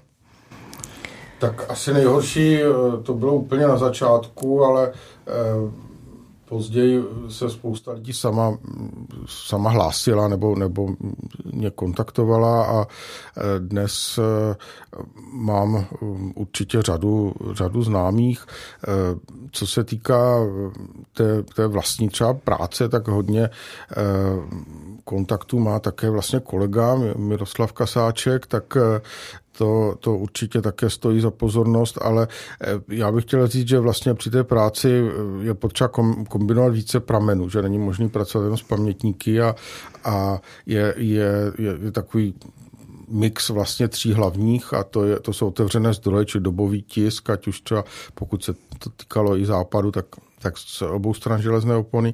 Tak 1.39 1.65
asi 1.69 1.93
nejhorší 1.93 2.61
eh, 2.61 2.67
to 3.03 3.13
bylo 3.13 3.35
úplně 3.35 3.67
na 3.67 3.77
začátku, 3.77 4.63
ale 4.63 4.91
eh, 4.91 5.31
Později 6.49 7.03
se 7.29 7.49
spousta 7.49 7.91
lidí 7.91 8.13
sama, 8.13 8.57
sama 9.25 9.69
hlásila 9.69 10.27
nebo, 10.27 10.55
nebo 10.55 10.89
mě 11.53 11.69
kontaktovala 11.71 12.65
a 12.65 12.81
e, 12.83 13.59
dnes 13.59 14.17
e, 14.17 14.55
mám 15.31 15.85
určitě 16.35 16.81
řadu, 16.81 17.33
řadu 17.51 17.83
známých. 17.83 18.45
E, 18.47 18.91
co 19.51 19.67
se 19.67 19.83
týká 19.83 20.39
té, 21.13 21.43
té 21.43 21.67
vlastní 21.67 22.09
třeba 22.09 22.33
práce, 22.33 22.89
tak 22.89 23.07
hodně 23.07 23.49
kontaktů 25.03 25.59
má 25.59 25.79
také 25.79 26.09
vlastně 26.09 26.39
kolega 26.39 26.95
Miroslav 27.15 27.73
Kasáček, 27.73 28.47
tak 28.47 28.77
to, 29.57 29.95
to 29.99 30.15
určitě 30.15 30.61
také 30.61 30.89
stojí 30.89 31.21
za 31.21 31.31
pozornost, 31.31 31.97
ale 32.01 32.27
eh, 32.61 32.67
já 32.87 33.11
bych 33.11 33.23
chtěl 33.23 33.47
říct, 33.47 33.67
že 33.67 33.79
vlastně 33.79 34.13
při 34.13 34.29
té 34.29 34.43
práci 34.43 34.89
eh, 34.89 35.45
je 35.45 35.53
potřeba 35.53 35.87
kombinovat 36.29 36.73
více 36.73 36.99
pramenů, 36.99 37.49
že 37.49 37.61
není 37.61 37.79
možný 37.79 38.09
pracovat 38.09 38.43
jenom 38.43 38.57
s 38.57 38.63
pamětníky 38.63 39.41
a, 39.41 39.55
a 40.03 40.41
je, 40.65 40.93
je, 40.97 41.31
je, 41.57 41.77
je 41.83 41.91
takový 41.91 42.33
mix 43.07 43.49
vlastně 43.49 43.87
tří 43.87 44.13
hlavních 44.13 44.73
a 44.73 44.83
to, 44.83 45.05
je, 45.05 45.19
to 45.19 45.33
jsou 45.33 45.47
otevřené 45.47 45.93
zdroje, 45.93 46.25
či 46.25 46.39
dobový 46.39 46.81
tisk, 46.81 47.29
ať 47.29 47.47
už 47.47 47.61
třeba 47.61 47.83
pokud 48.13 48.43
se 48.43 48.53
to 48.79 48.89
týkalo 48.89 49.37
i 49.37 49.45
západu, 49.45 49.91
tak, 49.91 50.05
tak 50.39 50.57
z 50.57 50.81
obou 50.81 51.13
stran 51.13 51.41
železné 51.41 51.75
opony 51.75 52.13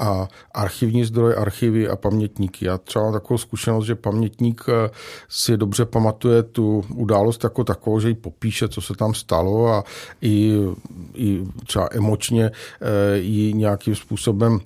a 0.00 0.28
archivní 0.54 1.04
zdroje, 1.04 1.34
archivy 1.34 1.88
a 1.88 1.96
pamětníky. 1.96 2.66
Já 2.66 2.78
třeba 2.78 3.04
mám 3.04 3.12
takovou 3.12 3.38
zkušenost, 3.38 3.86
že 3.86 3.94
pamětník 3.94 4.64
eh, 4.68 4.90
si 5.28 5.56
dobře 5.56 5.84
pamatuje 5.84 6.42
tu 6.42 6.84
událost 6.94 7.44
jako 7.44 7.64
takovou, 7.64 8.00
že 8.00 8.08
ji 8.08 8.14
popíše, 8.14 8.68
co 8.68 8.80
se 8.80 8.94
tam 8.94 9.14
stalo 9.14 9.68
a 9.68 9.84
i, 10.22 10.56
i 11.14 11.44
třeba 11.66 11.88
emočně 11.92 12.44
eh, 12.44 13.18
ji 13.18 13.52
nějakým 13.54 13.94
způsobem 13.94 14.60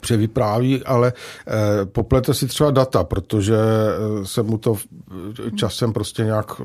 převypráví, 0.00 0.84
ale 0.84 1.12
eh, 1.12 1.86
poplete 1.86 2.34
si 2.34 2.46
třeba 2.46 2.70
data, 2.70 3.04
protože 3.04 3.56
eh, 3.56 4.26
se 4.26 4.42
mu 4.42 4.58
to 4.58 4.76
časem 5.56 5.92
prostě 5.92 6.24
nějak 6.24 6.60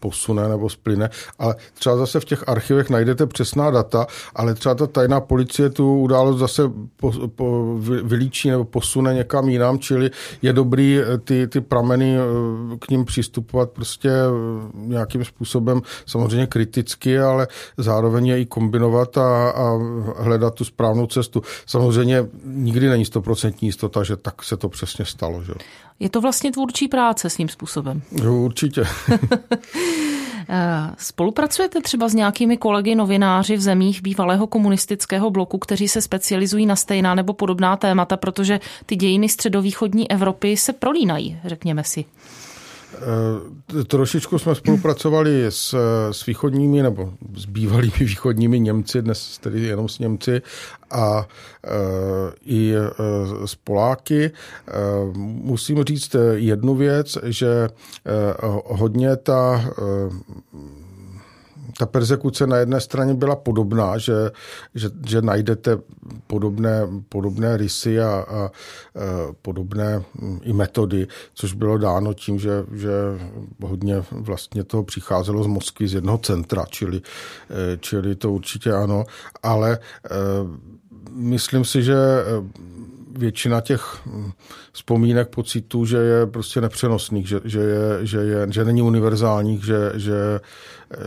posune 0.00 0.48
nebo 0.48 0.68
splyne, 0.68 1.10
ale 1.38 1.54
třeba 1.74 1.96
zase 1.96 2.20
v 2.20 2.24
těch 2.24 2.48
archivech 2.48 2.90
najdete 2.90 3.26
přesná 3.26 3.70
data, 3.70 4.06
ale 4.34 4.54
třeba 4.54 4.74
ta 4.74 4.86
tajná 4.86 5.20
policie 5.20 5.70
tu 5.70 5.98
událost 5.98 6.38
zase 6.38 6.62
po, 6.96 7.12
po, 7.28 7.76
vylíčí 8.02 8.50
nebo 8.50 8.64
posune 8.64 9.14
někam 9.14 9.48
jinam, 9.48 9.78
čili 9.78 10.10
je 10.42 10.52
dobrý 10.52 10.98
eh, 10.98 11.18
ty, 11.18 11.46
ty 11.46 11.60
prameny 11.60 12.16
k 12.78 12.90
ním 12.90 13.04
přistupovat 13.04 13.70
prostě 13.70 14.10
nějakým 14.74 15.24
způsobem 15.24 15.82
samozřejmě 16.06 16.46
kriticky, 16.46 17.18
ale 17.18 17.48
zároveň 17.76 18.26
je 18.26 18.40
i 18.40 18.46
kombinovat 18.46 19.18
a, 19.18 19.50
a 19.50 19.78
hledat 20.16 20.54
tu 20.54 20.64
správnou 20.64 21.06
cestu. 21.06 21.42
Samozřejmě 21.66 22.26
nikdy 22.44 22.88
není 22.88 23.04
stoprocentní 23.04 23.68
jistota, 23.68 24.02
že 24.02 24.16
tak 24.16 24.42
se 24.42 24.56
to 24.56 24.68
přesně 24.68 25.04
stalo. 25.04 25.42
Že? 25.42 25.52
Je 26.00 26.08
to 26.08 26.20
vlastně 26.20 26.52
tvůrčí 26.52 26.88
práce 26.88 27.30
svým 27.30 27.48
způsobem. 27.48 28.02
Jo, 28.22 28.34
určitě. 28.34 28.84
Eh, 30.50 30.94
spolupracujete 30.98 31.80
třeba 31.80 32.08
s 32.08 32.14
nějakými 32.14 32.56
kolegy 32.56 32.94
novináři 32.94 33.56
v 33.56 33.60
zemích 33.60 34.02
bývalého 34.02 34.46
komunistického 34.46 35.30
bloku, 35.30 35.58
kteří 35.58 35.88
se 35.88 36.02
specializují 36.02 36.66
na 36.66 36.76
stejná 36.76 37.14
nebo 37.14 37.32
podobná 37.32 37.76
témata, 37.76 38.16
protože 38.16 38.60
ty 38.86 38.96
dějiny 38.96 39.28
středovýchodní 39.28 40.10
Evropy 40.10 40.56
se 40.56 40.72
prolínají, 40.72 41.40
řekněme 41.44 41.84
si. 41.84 42.04
Eh, 42.98 43.84
trošičku 43.84 44.38
jsme 44.38 44.54
spolupracovali 44.54 45.46
s, 45.46 45.74
s 46.10 46.26
východními 46.26 46.82
nebo 46.82 47.12
s 47.36 47.46
bývalými 47.46 47.98
východními 47.98 48.60
Němci, 48.60 49.02
dnes 49.02 49.38
tedy 49.38 49.60
jenom 49.60 49.88
s 49.88 49.98
Němci 49.98 50.42
a 50.90 51.26
e, 51.64 51.70
i 52.44 52.74
e, 52.74 52.90
s 53.46 53.54
Poláky. 53.54 54.24
E, 54.24 54.30
musím 55.14 55.84
říct 55.84 56.16
jednu 56.34 56.74
věc, 56.74 57.18
že 57.24 57.48
e, 57.48 57.68
hodně 58.64 59.16
ta 59.16 59.64
e, 59.64 59.72
ta 61.78 61.86
persekuce 61.86 62.46
na 62.46 62.56
jedné 62.56 62.80
straně 62.80 63.14
byla 63.14 63.36
podobná, 63.36 63.98
že, 63.98 64.30
že, 64.74 64.90
že 65.06 65.22
najdete 65.22 65.78
podobné, 66.26 66.88
podobné 67.08 67.56
rysy 67.56 68.00
a, 68.00 68.08
a, 68.08 68.36
a 68.36 68.50
podobné 69.42 70.02
i 70.42 70.52
metody, 70.52 71.06
což 71.34 71.52
bylo 71.52 71.78
dáno 71.78 72.14
tím, 72.14 72.38
že, 72.38 72.64
že 72.72 72.90
hodně 73.62 74.04
vlastně 74.10 74.64
toho 74.64 74.82
přicházelo 74.82 75.44
z 75.44 75.46
Moskvy 75.46 75.88
z 75.88 75.94
jednoho 75.94 76.18
centra, 76.18 76.64
čili, 76.70 77.00
čili 77.80 78.14
to 78.16 78.32
určitě 78.32 78.72
ano, 78.72 79.04
ale 79.42 79.78
myslím 81.12 81.64
si, 81.64 81.82
že 81.82 81.96
většina 83.18 83.60
těch 83.60 84.00
hm, 84.06 84.30
vzpomínek, 84.72 85.28
pocitů, 85.28 85.84
že 85.84 85.96
je 85.96 86.26
prostě 86.26 86.60
nepřenosných, 86.60 87.28
že, 87.28 87.40
že, 87.44 87.60
je, 87.60 88.06
že, 88.06 88.18
je, 88.18 88.46
že 88.50 88.64
není 88.64 88.82
univerzálních, 88.82 89.64
že, 89.64 89.92
že, 89.94 90.40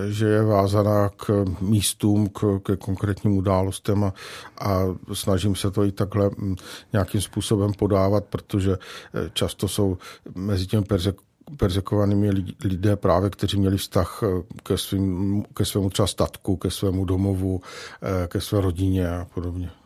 že 0.09 0.25
je 0.25 0.43
vázaná 0.43 1.09
k 1.09 1.45
místům, 1.61 2.29
k, 2.29 2.59
ke 2.63 2.77
konkrétním 2.77 3.37
událostem 3.37 4.03
a, 4.03 4.13
a 4.57 4.79
snažím 5.13 5.55
se 5.55 5.71
to 5.71 5.83
i 5.83 5.91
takhle 5.91 6.29
hm, 6.37 6.55
nějakým 6.93 7.21
způsobem 7.21 7.73
podávat, 7.73 8.25
protože 8.25 8.71
eh, 8.71 9.29
často 9.33 9.67
jsou 9.67 9.97
mezi 10.35 10.67
těmi 10.67 10.85
persek 10.85 11.15
perzekovanými 11.57 12.29
lidé 12.63 12.95
právě, 12.95 13.29
kteří 13.29 13.59
měli 13.59 13.77
vztah 13.77 14.23
eh, 14.23 14.43
ke, 14.63 14.77
svým, 14.77 15.43
ke 15.53 15.65
svému 15.65 15.89
třeba 15.89 16.07
statku, 16.07 16.55
ke 16.57 16.71
svému 16.71 17.05
domovu, 17.05 17.61
eh, 18.01 18.27
ke 18.27 18.41
své 18.41 18.61
rodině 18.61 19.09
a 19.09 19.27
podobně. 19.33 19.80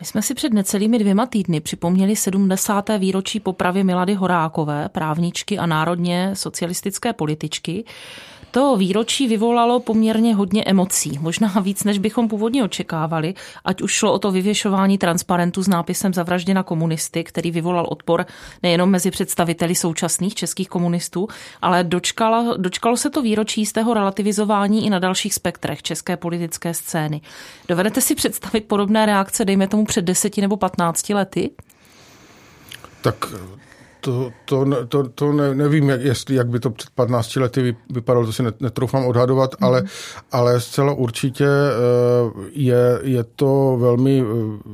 My 0.00 0.06
jsme 0.06 0.22
si 0.22 0.34
před 0.34 0.52
necelými 0.52 0.98
dvěma 0.98 1.26
týdny 1.26 1.60
připomněli 1.60 2.16
70. 2.16 2.90
výročí 2.98 3.40
popravy 3.40 3.84
Milady 3.84 4.14
Horákové, 4.14 4.88
právničky 4.88 5.58
a 5.58 5.66
národně 5.66 6.30
socialistické 6.34 7.12
političky. 7.12 7.84
To 8.50 8.76
výročí 8.76 9.28
vyvolalo 9.28 9.80
poměrně 9.80 10.34
hodně 10.34 10.64
emocí, 10.64 11.18
možná 11.20 11.48
víc, 11.62 11.84
než 11.84 11.98
bychom 11.98 12.28
původně 12.28 12.64
očekávali, 12.64 13.34
ať 13.64 13.82
už 13.82 13.92
šlo 13.92 14.12
o 14.12 14.18
to 14.18 14.30
vyvěšování 14.30 14.98
transparentu 14.98 15.62
s 15.62 15.68
nápisem 15.68 16.14
Zavražděna 16.14 16.62
komunisty, 16.62 17.24
který 17.24 17.50
vyvolal 17.50 17.86
odpor 17.88 18.26
nejenom 18.62 18.90
mezi 18.90 19.10
představiteli 19.10 19.74
současných 19.74 20.34
českých 20.34 20.68
komunistů, 20.68 21.28
ale 21.62 21.84
dočkalo, 21.84 22.56
dočkalo 22.56 22.96
se 22.96 23.10
to 23.10 23.22
výročí 23.22 23.66
z 23.66 23.72
tého 23.72 23.94
relativizování 23.94 24.86
i 24.86 24.90
na 24.90 24.98
dalších 24.98 25.34
spektrech 25.34 25.82
české 25.82 26.16
politické 26.16 26.74
scény. 26.74 27.20
Dovedete 27.68 28.00
si 28.00 28.14
představit 28.14 28.64
podobné 28.64 29.06
reakce, 29.06 29.44
dejme 29.44 29.68
tomu 29.68 29.84
před 29.84 30.04
deseti 30.04 30.40
nebo 30.40 30.56
patnácti 30.56 31.14
lety? 31.14 31.50
Tak 33.02 33.26
to, 34.00 34.32
to, 34.44 34.66
to, 34.88 35.08
to 35.08 35.32
ne, 35.32 35.54
nevím, 35.54 35.88
jak, 35.88 36.00
jestli, 36.00 36.34
jak 36.34 36.48
by 36.48 36.60
to 36.60 36.70
před 36.70 36.90
15 36.90 37.36
lety 37.36 37.76
vypadalo, 37.90 38.26
to 38.26 38.32
si 38.32 38.42
netroufám 38.60 39.06
odhadovat, 39.06 39.60
mm. 39.60 39.66
ale, 39.66 39.82
ale 40.32 40.60
zcela 40.60 40.92
určitě 40.92 41.46
eh, 41.46 42.48
je, 42.52 43.00
je 43.02 43.24
to 43.24 43.76
velmi 43.80 44.22
eh, 44.22 44.70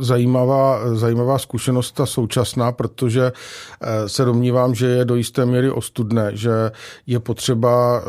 zajímavá, 0.00 0.80
zajímavá 0.94 1.38
zkušenost 1.38 1.92
ta 1.92 2.06
současná, 2.06 2.72
protože 2.72 3.32
eh, 3.80 4.08
se 4.08 4.24
domnívám, 4.24 4.74
že 4.74 4.86
je 4.86 5.04
do 5.04 5.14
jisté 5.14 5.46
míry 5.46 5.70
ostudné, 5.70 6.30
že 6.34 6.70
je 7.06 7.20
potřeba 7.20 8.02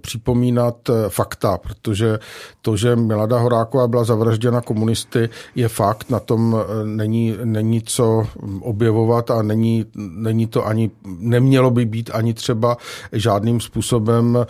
připomínat 0.00 0.90
fakta, 1.08 1.58
protože 1.58 2.18
to, 2.62 2.76
že 2.76 2.96
Milada 2.96 3.38
Horáková 3.38 3.88
byla 3.88 4.04
zavražděna 4.04 4.60
komunisty, 4.60 5.28
je 5.54 5.68
fakt, 5.68 6.10
na 6.10 6.20
tom 6.20 6.56
není, 6.84 7.36
není 7.44 7.82
co 7.82 8.26
objevovat 8.60 9.30
a 9.30 9.42
není 9.42 9.86
není 10.14 10.46
to 10.46 10.66
ani, 10.66 10.90
nemělo 11.18 11.70
by 11.70 11.84
být 11.84 12.10
ani 12.14 12.34
třeba 12.34 12.76
žádným 13.12 13.60
způsobem 13.60 14.46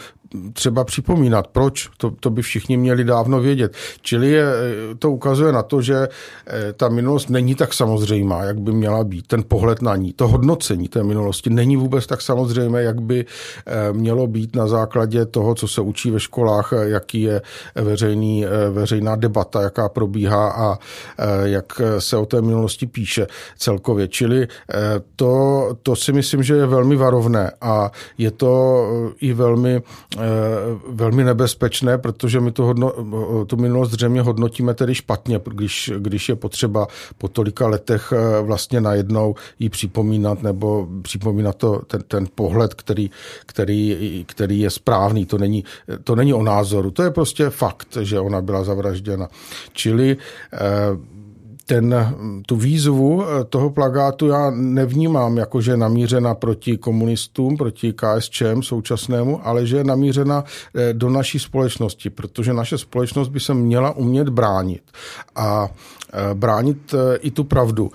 třeba 0.53 0.85
připomínat. 0.85 1.47
Proč? 1.47 1.89
To, 1.97 2.11
to 2.11 2.31
by 2.31 2.43
všichni 2.43 2.77
měli 2.77 3.05
dávno 3.05 3.41
vědět. 3.41 3.75
Čili 4.03 4.31
je, 4.31 4.45
to 4.99 5.11
ukazuje 5.11 5.53
na 5.53 5.63
to, 5.63 5.83
že 5.83 6.09
eh, 6.47 6.73
ta 6.73 6.89
minulost 6.89 7.31
není 7.31 7.55
tak 7.55 7.75
samozřejmá, 7.75 8.45
jak 8.45 8.61
by 8.61 8.73
měla 8.73 9.05
být. 9.05 9.27
Ten 9.27 9.43
pohled 9.49 9.83
na 9.83 9.97
ní, 9.97 10.13
to 10.13 10.29
hodnocení 10.29 10.89
té 10.89 11.03
minulosti 11.03 11.51
není 11.51 11.77
vůbec 11.77 12.07
tak 12.07 12.23
samozřejmé, 12.23 12.83
jak 12.83 13.01
by 13.01 13.25
eh, 13.67 13.93
mělo 13.93 14.27
být 14.27 14.57
na 14.57 14.67
základě 14.67 15.27
toho, 15.27 15.55
co 15.55 15.69
se 15.69 15.81
učí 15.81 16.11
ve 16.11 16.21
školách, 16.21 16.73
eh, 16.73 16.89
jaký 16.89 17.23
je 17.23 17.43
veřejný, 17.75 18.45
veřejná 18.71 19.17
debata, 19.17 19.63
jaká 19.63 19.89
probíhá 19.89 20.53
a 20.53 20.79
jak 21.45 21.81
se 21.99 22.17
o 22.17 22.27
té 22.27 22.43
minulosti 22.43 22.87
píše 22.87 23.27
celkově. 23.59 24.09
Čili 24.09 24.49
to, 25.17 25.69
to 25.83 25.97
si 25.97 26.13
myslím, 26.13 26.43
že 26.43 26.55
je 26.55 26.67
velmi 26.67 26.97
varovné 26.97 27.53
a 27.61 27.91
je 28.19 28.31
to 28.31 28.85
i 29.21 29.33
velmi 29.33 29.83
velmi 30.89 31.25
nebezpečné, 31.25 31.99
protože 31.99 32.41
my 32.41 32.53
tu, 32.53 32.63
hodno, 32.65 32.93
tu 33.47 33.57
minulost 33.57 33.91
zřejmě 33.91 34.23
hodnotíme 34.23 34.75
tedy 34.75 34.95
špatně, 34.95 35.41
když, 35.51 35.93
když 35.99 36.29
je 36.29 36.37
potřeba 36.37 36.87
po 37.19 37.29
tolika 37.29 37.67
letech 37.67 38.13
vlastně 38.43 38.81
najednou 38.81 39.35
jí 39.59 39.69
připomínat 39.69 40.43
nebo 40.43 40.89
připomínat 41.03 41.57
to, 41.57 41.83
ten, 41.87 42.03
ten 42.09 42.27
pohled, 42.35 42.75
který, 42.75 43.11
který, 43.47 44.25
který 44.29 44.61
je 44.61 44.71
správný. 44.71 45.27
To 45.27 45.39
není, 45.39 45.65
to 46.05 46.17
není 46.17 46.35
o 46.35 46.43
názoru, 46.43 46.91
to 46.91 47.03
je 47.03 47.11
prostě 47.11 47.51
fakt, 47.51 47.97
že 48.01 48.21
ona 48.21 48.41
byla 48.41 48.65
zavražděna. 48.65 49.29
Čili 49.73 50.17
ten, 51.73 51.95
tu 52.47 52.57
výzvu 52.57 53.25
eh, 53.25 53.45
toho 53.45 53.71
plagátu 53.71 54.29
já 54.29 54.51
nevnímám 54.51 55.37
jako, 55.37 55.61
že 55.61 55.71
je 55.71 55.77
namířena 55.77 56.35
proti 56.35 56.77
komunistům, 56.79 57.57
proti 57.57 57.93
KSČM 57.93 58.63
současnému, 58.63 59.47
ale 59.47 59.67
že 59.67 59.77
je 59.77 59.85
namířena 59.85 60.45
eh, 60.45 60.93
do 60.93 61.11
naší 61.11 61.39
společnosti, 61.39 62.11
protože 62.11 62.53
naše 62.53 62.79
společnost 62.79 63.29
by 63.29 63.41
se 63.41 63.55
měla 63.55 63.97
umět 63.97 64.29
bránit. 64.29 64.83
A 65.35 65.69
eh, 66.13 66.35
bránit 66.35 66.95
i 67.21 67.31
tu 67.31 67.45
pravdu, 67.45 67.91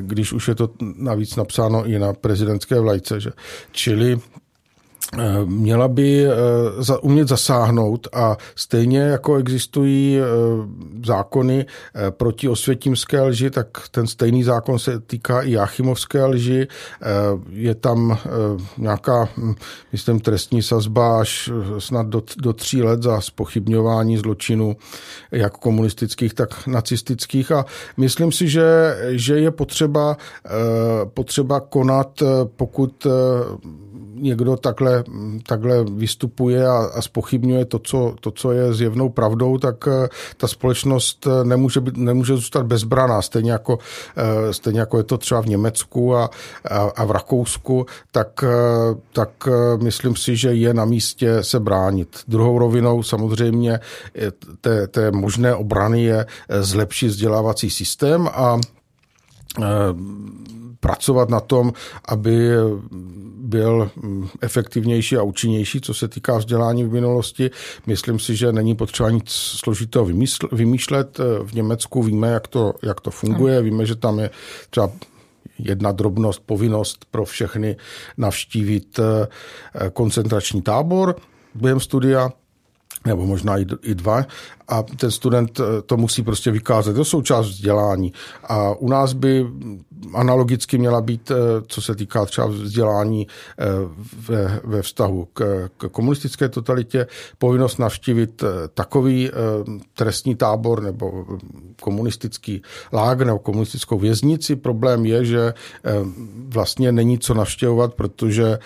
když 0.00 0.32
už 0.32 0.48
je 0.48 0.54
to 0.54 0.70
navíc 0.96 1.36
napsáno 1.36 1.84
i 1.84 1.98
na 1.98 2.12
prezidentské 2.12 2.80
vlajce. 2.80 3.20
Že? 3.20 3.30
Čili 3.72 4.18
měla 5.44 5.88
by 5.88 6.26
eh, 6.26 6.96
umět 7.00 7.28
zasáhnout 7.28 8.08
a 8.12 8.36
stejně 8.54 8.98
jako 8.98 9.36
existují 9.36 10.18
eh, 10.18 10.24
zákony 11.06 11.66
proti 12.10 12.48
osvětímské 12.48 13.22
lži, 13.22 13.50
tak 13.50 13.68
ten 13.90 14.06
stejný 14.06 14.42
zákon 14.42 14.78
se 14.78 15.00
týká 15.00 15.42
i 15.42 15.50
Jachimovské 15.50 16.24
lži. 16.24 16.66
Je 17.50 17.74
tam 17.74 18.18
nějaká, 18.78 19.28
hm, 19.36 19.54
myslím, 19.92 20.20
trestní 20.20 20.62
sazba 20.62 21.20
až 21.20 21.50
snad 21.78 22.06
do, 22.06 22.22
do 22.38 22.52
tří 22.52 22.82
let 22.82 23.02
za 23.02 23.20
spochybňování 23.20 24.16
zločinu 24.16 24.76
jak 25.30 25.52
komunistických, 25.52 26.34
tak 26.34 26.66
nacistických 26.66 27.52
a 27.52 27.64
myslím 27.96 28.32
si, 28.32 28.48
že, 28.48 28.96
že 29.10 29.38
je 29.38 29.50
potřeba, 29.50 30.16
potřeba 31.14 31.60
konat, 31.60 32.22
pokud 32.56 33.06
někdo 34.16 34.56
takhle, 34.56 34.95
takhle 35.46 35.84
vystupuje 35.84 36.66
a, 36.66 36.76
a 36.94 37.02
spochybňuje 37.02 37.64
to 37.64 37.78
co, 37.78 38.14
to, 38.20 38.30
co 38.30 38.52
je 38.52 38.74
zjevnou 38.74 39.08
pravdou, 39.08 39.58
tak 39.58 39.88
eh, 39.88 40.08
ta 40.36 40.48
společnost 40.48 41.26
eh, 41.26 41.44
nemůže, 41.44 41.80
být, 41.80 41.96
nemůže 41.96 42.34
zůstat 42.34 42.66
bezbraná. 42.66 43.22
Stejně 43.22 43.52
jako, 43.52 43.78
eh, 44.16 44.52
stejně 44.52 44.80
jako 44.80 44.98
je 44.98 45.04
to 45.04 45.18
třeba 45.18 45.40
v 45.40 45.46
Německu 45.46 46.16
a, 46.16 46.30
a, 46.70 46.78
a 46.78 47.04
v 47.04 47.10
Rakousku, 47.10 47.86
tak, 48.10 48.44
tak 49.12 49.48
myslím 49.82 50.16
si, 50.16 50.36
že 50.36 50.54
je 50.54 50.74
na 50.74 50.84
místě 50.84 51.42
se 51.42 51.60
bránit. 51.60 52.16
Druhou 52.28 52.58
rovinou 52.58 53.02
samozřejmě 53.02 53.80
té, 54.60 54.86
té 54.86 55.10
možné 55.10 55.54
obrany 55.54 56.02
je 56.02 56.26
zlepšit 56.60 57.08
vzdělávací 57.08 57.70
systém 57.70 58.28
a 58.32 58.60
pracovat 60.86 61.28
na 61.28 61.40
tom, 61.40 61.72
aby 62.08 62.50
byl 63.36 63.90
efektivnější 64.40 65.16
a 65.16 65.22
účinnější, 65.22 65.80
co 65.80 65.94
se 65.94 66.08
týká 66.08 66.38
vzdělání 66.38 66.84
v 66.84 66.92
minulosti. 66.92 67.50
Myslím 67.86 68.18
si, 68.18 68.36
že 68.36 68.52
není 68.52 68.74
potřeba 68.74 69.10
nic 69.10 69.30
složitého 69.30 70.06
vymýšlet. 70.52 71.18
V 71.44 71.54
Německu 71.54 72.02
víme, 72.02 72.28
jak 72.28 72.48
to, 72.48 72.74
jak 72.82 73.00
to 73.00 73.10
funguje. 73.10 73.62
Víme, 73.62 73.86
že 73.86 73.94
tam 73.94 74.18
je 74.18 74.30
třeba 74.70 74.90
jedna 75.58 75.92
drobnost, 75.92 76.42
povinnost 76.46 77.04
pro 77.10 77.24
všechny 77.24 77.76
navštívit 78.16 78.98
eh, 78.98 79.26
koncentrační 79.90 80.62
tábor 80.62 81.16
během 81.54 81.80
studia 81.80 82.30
nebo 83.06 83.26
možná 83.26 83.56
i 83.82 83.94
dva, 83.94 84.24
a 84.68 84.82
ten 84.82 85.10
student 85.10 85.60
eh, 85.60 85.82
to 85.82 85.96
musí 85.96 86.22
prostě 86.22 86.50
vykázat. 86.50 86.96
To 86.96 87.04
jsou 87.04 87.22
část 87.22 87.46
vzdělání. 87.46 88.12
A 88.44 88.74
u 88.74 88.88
nás 88.88 89.12
by 89.12 89.46
analogicky 90.14 90.78
měla 90.78 91.00
být, 91.00 91.30
eh, 91.30 91.34
co 91.66 91.82
se 91.82 91.94
týká 91.94 92.26
třeba 92.26 92.46
vzdělání 92.46 93.26
eh, 93.58 93.64
ve, 94.28 94.60
ve 94.64 94.82
vztahu 94.82 95.28
k, 95.32 95.68
k 95.76 95.88
komunistické 95.88 96.48
totalitě, 96.48 97.06
povinnost 97.38 97.78
navštívit 97.78 98.44
takový 98.74 99.30
trestní 99.94 100.34
tábor 100.34 100.82
nebo 100.82 101.24
komunistický 101.82 102.62
lágr 102.92 103.26
nebo 103.26 103.38
komunistickou 103.38 103.98
věznici. 103.98 104.56
Problém 104.56 105.06
je, 105.06 105.24
že 105.24 105.54
vlastně 106.48 106.92
není 106.92 107.18
co 107.18 107.34
navštěvovat, 107.34 107.94
protože 107.94 108.58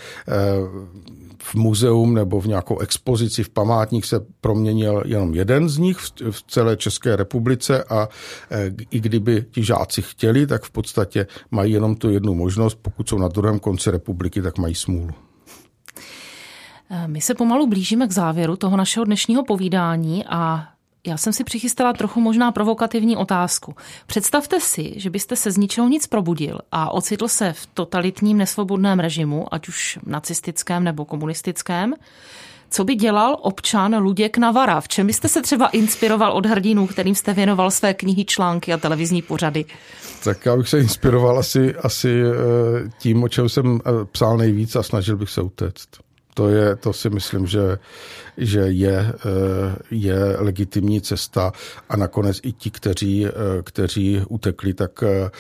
v 1.42 1.55
muzeum 1.55 2.14
nebo 2.14 2.40
v 2.40 2.46
nějakou 2.46 2.79
expozici 2.79 3.42
v 3.42 3.48
památník 3.48 4.07
se 4.07 4.20
proměnil 4.40 5.03
jenom 5.07 5.35
jeden 5.35 5.68
z 5.68 5.79
nich 5.79 5.96
v 6.31 6.42
celé 6.48 6.76
České 6.76 7.16
republice 7.16 7.85
a 7.85 8.09
e, 8.50 8.70
i 8.90 9.00
kdyby 9.00 9.44
ti 9.50 9.64
žáci 9.64 10.03
chtěli, 10.03 10.46
tak 10.46 10.62
v 10.62 10.70
podstatě 10.70 11.26
mají 11.50 11.72
jenom 11.72 11.96
tu 11.96 12.11
jednu 12.11 12.35
možnost. 12.35 12.79
Pokud 12.83 13.09
jsou 13.09 13.18
na 13.18 13.29
druhém 13.29 13.59
konci 13.59 13.90
republiky, 13.90 14.42
tak 14.42 14.59
mají 14.59 14.74
smůlu. 14.74 15.11
E, 16.90 17.09
my 17.09 17.20
se 17.20 17.35
pomalu 17.35 17.66
blížíme 17.66 18.07
k 18.07 18.12
závěru 18.12 18.57
toho 18.57 18.76
našeho 18.76 19.05
dnešního 19.05 19.44
povídání 19.44 20.24
a 20.26 20.68
já 21.07 21.17
jsem 21.17 21.33
si 21.33 21.45
přichystala 21.45 21.93
trochu 21.93 22.21
možná 22.21 22.53
provokativní 22.53 23.17
otázku. 23.17 23.75
Představte 24.07 24.61
si, 24.61 24.93
že 24.97 25.11
byste 25.11 25.37
se 25.37 25.51
z 25.51 25.57
ničeho 25.57 25.89
nic 25.89 26.07
probudil 26.07 26.59
a 26.73 26.91
ocitl 26.91 27.29
se 27.29 27.53
v 27.53 27.67
totalitním 27.67 28.37
nesvobodném 28.37 29.01
režimu, 29.01 29.55
ať 29.55 29.69
už 29.69 29.99
nacistickém 30.07 30.85
nebo 30.85 31.05
komunistickém. 31.05 31.95
Co 32.71 32.85
by 32.85 32.95
dělal 32.95 33.37
občan 33.41 33.97
Luděk 34.03 34.39
Navara? 34.39 34.81
V 34.81 34.89
čem 34.89 35.07
byste 35.07 35.29
se 35.29 35.43
třeba 35.43 35.69
inspiroval 35.69 36.33
od 36.33 36.47
hrdinů, 36.47 36.87
kterým 36.87 37.15
jste 37.15 37.33
věnoval 37.33 37.71
své 37.71 37.95
knihy, 37.95 38.25
články 38.25 38.73
a 38.73 38.77
televizní 38.77 39.23
pořady? 39.23 39.65
Tak 40.25 40.47
já 40.47 40.57
bych 40.57 40.69
se 40.69 40.81
inspiroval 40.81 41.39
asi, 41.39 41.75
asi 41.75 42.23
eh, 42.23 42.91
tím, 42.99 43.23
o 43.23 43.29
čem 43.29 43.49
jsem 43.49 43.81
eh, 43.87 43.91
psal 44.13 44.37
nejvíc 44.37 44.77
a 44.77 44.83
snažil 44.83 45.17
bych 45.17 45.31
se 45.31 45.43
utéct. 45.43 45.89
To, 46.35 46.49
je, 46.49 46.77
to 46.77 46.93
si 46.93 47.11
myslím, 47.11 47.47
že 47.47 47.79
že 48.37 48.61
je, 48.61 48.97
eh, 48.99 49.77
je 49.90 50.37
legitimní 50.38 51.01
cesta 51.01 51.53
a 51.88 51.97
nakonec 51.97 52.40
i 52.43 52.53
ti, 52.53 52.71
kteří, 52.71 53.27
eh, 53.27 53.31
kteří 53.62 54.23
utekli, 54.29 54.75
tak 54.75 55.03
eh, 55.03 55.31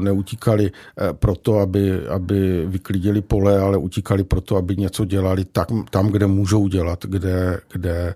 neutíkali 0.00 0.72
proto, 1.12 1.58
aby, 1.58 2.06
aby 2.08 2.66
vyklidili 2.66 3.22
pole, 3.22 3.58
ale 3.58 3.76
utíkali 3.76 4.24
proto, 4.24 4.56
aby 4.56 4.76
něco 4.76 5.04
dělali 5.04 5.44
tam, 5.44 5.84
tam 5.90 6.08
kde 6.08 6.26
můžou 6.26 6.68
dělat, 6.68 7.04
kde, 7.06 7.60
kde, 7.72 8.14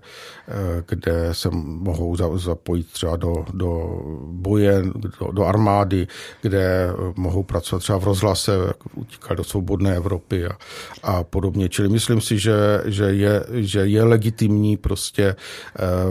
kde 0.87 1.29
se 1.31 1.49
mohou 1.53 2.15
zapojit 2.37 2.87
třeba 2.87 3.15
do, 3.15 3.45
do 3.53 4.01
boje, 4.31 4.83
do, 5.19 5.31
do 5.31 5.45
armády, 5.45 6.07
kde 6.41 6.89
mohou 7.15 7.43
pracovat 7.43 7.79
třeba 7.79 7.99
v 7.99 8.03
rozhlase, 8.03 8.51
utíkali 8.95 9.37
do 9.37 9.43
svobodné 9.43 9.95
Evropy 9.95 10.45
a, 10.45 10.57
a 11.03 11.23
podobně. 11.23 11.69
Čili 11.69 11.89
myslím 11.89 12.21
si, 12.21 12.39
že, 12.39 12.55
že, 12.85 13.03
je, 13.03 13.43
že 13.51 13.79
je 13.85 13.98
legitimní 14.03 14.77
prostě 14.77 15.23
eh, 15.25 15.35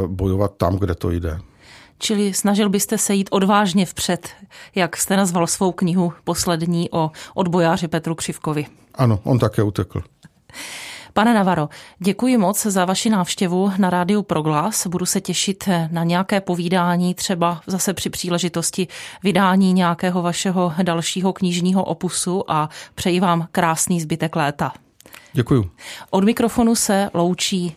bojovat 0.06 0.56
tam, 0.56 0.76
kde 0.76 0.94
to 0.94 1.10
jde. 1.10 1.38
Čili 1.98 2.34
snažil 2.34 2.68
byste 2.68 2.98
se 2.98 3.14
jít 3.14 3.28
odvážně 3.30 3.86
vpřed, 3.86 4.28
jak 4.74 4.96
jste 4.96 5.16
nazval 5.16 5.46
svou 5.46 5.72
knihu 5.72 6.12
poslední 6.24 6.90
o 6.90 7.10
odbojáři 7.34 7.88
Petru 7.88 8.14
Křivkovi. 8.14 8.66
Ano, 8.94 9.20
on 9.24 9.38
také 9.38 9.62
utekl. 9.62 10.02
Pane 11.12 11.34
Navaro, 11.34 11.68
děkuji 11.98 12.38
moc 12.38 12.66
za 12.66 12.84
vaši 12.84 13.10
návštěvu 13.10 13.72
na 13.78 13.90
rádiu 13.90 14.22
Proglas. 14.22 14.86
Budu 14.86 15.06
se 15.06 15.20
těšit 15.20 15.68
na 15.90 16.04
nějaké 16.04 16.40
povídání, 16.40 17.14
třeba 17.14 17.60
zase 17.66 17.94
při 17.94 18.10
příležitosti 18.10 18.88
vydání 19.22 19.72
nějakého 19.72 20.22
vašeho 20.22 20.72
dalšího 20.82 21.32
knižního 21.32 21.84
opusu 21.84 22.50
a 22.50 22.68
přeji 22.94 23.20
vám 23.20 23.48
krásný 23.52 24.00
zbytek 24.00 24.36
léta. 24.36 24.72
Děkuju. 25.32 25.70
Od 26.10 26.24
mikrofonu 26.24 26.74
se 26.74 27.10
loučí 27.14 27.76